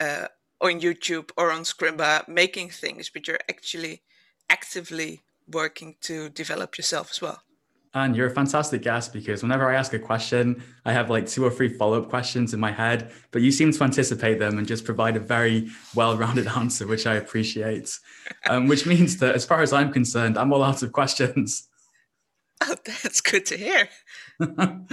uh, 0.00 0.26
on 0.60 0.80
YouTube 0.80 1.30
or 1.36 1.50
on 1.50 1.62
Scrimba 1.62 2.26
making 2.28 2.70
things, 2.70 3.08
but 3.08 3.26
you're 3.26 3.38
actually 3.48 4.02
actively 4.50 5.22
working 5.50 5.96
to 6.02 6.28
develop 6.30 6.78
yourself 6.78 7.10
as 7.10 7.20
well. 7.20 7.42
And 7.94 8.16
you're 8.16 8.28
a 8.28 8.30
fantastic 8.30 8.80
guest 8.80 9.12
because 9.12 9.42
whenever 9.42 9.70
I 9.70 9.74
ask 9.74 9.92
a 9.92 9.98
question, 9.98 10.62
I 10.86 10.92
have 10.92 11.10
like 11.10 11.26
two 11.26 11.44
or 11.44 11.50
three 11.50 11.68
follow 11.68 12.00
up 12.00 12.08
questions 12.08 12.54
in 12.54 12.60
my 12.60 12.72
head, 12.72 13.12
but 13.32 13.42
you 13.42 13.52
seem 13.52 13.70
to 13.70 13.84
anticipate 13.84 14.38
them 14.38 14.56
and 14.56 14.66
just 14.66 14.86
provide 14.86 15.14
a 15.16 15.20
very 15.20 15.68
well 15.94 16.16
rounded 16.16 16.46
answer, 16.56 16.86
which 16.86 17.06
I 17.06 17.16
appreciate. 17.16 17.98
Um, 18.48 18.66
which 18.66 18.86
means 18.86 19.18
that 19.18 19.34
as 19.34 19.44
far 19.44 19.60
as 19.60 19.74
I'm 19.74 19.92
concerned, 19.92 20.38
I'm 20.38 20.54
all 20.54 20.62
out 20.62 20.82
of 20.82 20.92
questions. 20.92 21.68
Oh, 22.64 22.76
that's 22.84 23.20
good 23.20 23.46
to 23.46 23.56
hear. 23.56 23.88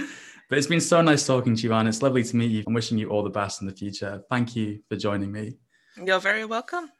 But 0.50 0.58
it's 0.58 0.66
been 0.66 0.80
so 0.80 1.00
nice 1.00 1.24
talking 1.24 1.54
to 1.54 1.62
you, 1.62 1.72
Anne. 1.72 1.86
It's 1.86 2.02
lovely 2.02 2.24
to 2.24 2.36
meet 2.36 2.50
you. 2.50 2.64
I'm 2.66 2.74
wishing 2.74 2.98
you 2.98 3.08
all 3.08 3.22
the 3.22 3.30
best 3.30 3.60
in 3.60 3.68
the 3.68 3.72
future. 3.72 4.24
Thank 4.28 4.56
you 4.56 4.80
for 4.88 4.96
joining 4.96 5.30
me. 5.30 5.58
You're 6.04 6.18
very 6.18 6.44
welcome. 6.44 6.90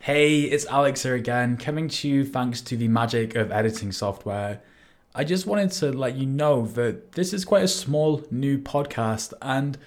Hey, 0.00 0.40
it's 0.40 0.66
Alex 0.66 1.04
here 1.04 1.14
again, 1.14 1.56
coming 1.56 1.86
to 1.88 2.08
you 2.08 2.24
thanks 2.24 2.60
to 2.62 2.76
the 2.76 2.88
magic 2.88 3.36
of 3.36 3.52
editing 3.52 3.92
software. 3.92 4.62
I 5.14 5.22
just 5.22 5.46
wanted 5.46 5.70
to 5.72 5.92
let 5.92 6.16
you 6.16 6.26
know 6.26 6.66
that 6.66 7.12
this 7.12 7.32
is 7.32 7.44
quite 7.44 7.62
a 7.62 7.68
small 7.68 8.24
new 8.32 8.58
podcast 8.58 9.32
and 9.40 9.78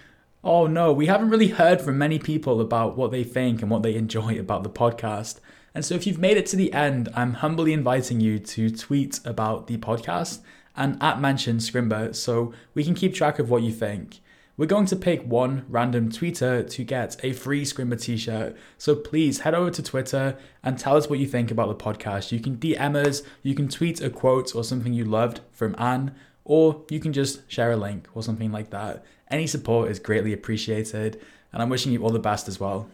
Oh 0.46 0.68
no, 0.68 0.94
we 0.94 1.08
haven't 1.08 1.32
really 1.32 1.50
heard 1.50 1.82
from 1.82 1.98
many 1.98 2.18
people 2.18 2.62
about 2.62 2.96
what 2.96 3.12
they 3.12 3.26
think 3.26 3.62
and 3.62 3.70
what 3.70 3.84
they 3.84 3.96
enjoy 3.96 4.40
about 4.40 4.64
the 4.64 4.70
podcast. 4.70 5.42
And 5.78 5.86
so 5.86 5.94
if 5.94 6.08
you've 6.08 6.18
made 6.18 6.38
it 6.38 6.48
to 6.48 6.56
the 6.56 6.74
end, 6.74 7.08
I'm 7.14 7.36
humbly 7.36 7.72
inviting 7.72 8.20
you 8.20 8.40
to 8.40 8.72
tweet 8.72 9.20
about 9.24 9.68
the 9.68 9.78
podcast 9.78 10.40
and 10.76 10.98
at 11.04 11.22
mention 11.22 11.58
Scrimba 11.58 12.16
so 12.16 12.52
we 12.74 12.84
can 12.84 12.96
keep 12.96 13.14
track 13.14 13.38
of 13.38 13.52
what 13.52 13.62
you 13.62 13.72
think. 13.72 14.22
We're 14.58 14.66
going 14.66 14.88
to 14.88 14.96
pick 14.96 15.22
one 15.22 15.68
random 15.70 16.10
tweeter 16.10 16.68
to 16.68 16.84
get 16.84 17.24
a 17.24 17.32
free 17.32 17.64
Scrimba 17.64 18.02
t 18.02 18.18
shirt. 18.18 18.58
So 18.80 18.96
please 18.96 19.42
head 19.42 19.54
over 19.54 19.70
to 19.70 19.84
Twitter 19.84 20.36
and 20.64 20.80
tell 20.80 20.98
us 20.98 21.12
what 21.12 21.20
you 21.20 21.28
think 21.28 21.52
about 21.52 21.68
the 21.68 21.84
podcast. 21.86 22.32
You 22.32 22.40
can 22.40 22.58
DM 22.58 22.96
us, 22.96 23.22
you 23.44 23.54
can 23.54 23.70
tweet 23.70 24.02
a 24.02 24.10
quote 24.10 24.56
or 24.56 24.64
something 24.64 24.94
you 24.94 25.06
loved 25.06 25.42
from 25.52 25.76
Anne, 25.78 26.16
or 26.44 26.86
you 26.90 27.00
can 27.00 27.14
just 27.14 27.42
share 27.52 27.72
a 27.72 27.78
link 27.78 28.08
or 28.16 28.24
something 28.24 28.52
like 28.52 28.72
that. 28.72 29.06
Any 29.30 29.46
support 29.46 29.92
is 29.92 30.00
greatly 30.00 30.34
appreciated, 30.34 31.22
and 31.54 31.62
I'm 31.62 31.70
wishing 31.70 31.92
you 31.92 32.02
all 32.02 32.10
the 32.10 32.18
best 32.18 32.48
as 32.48 32.60
well. 32.60 32.90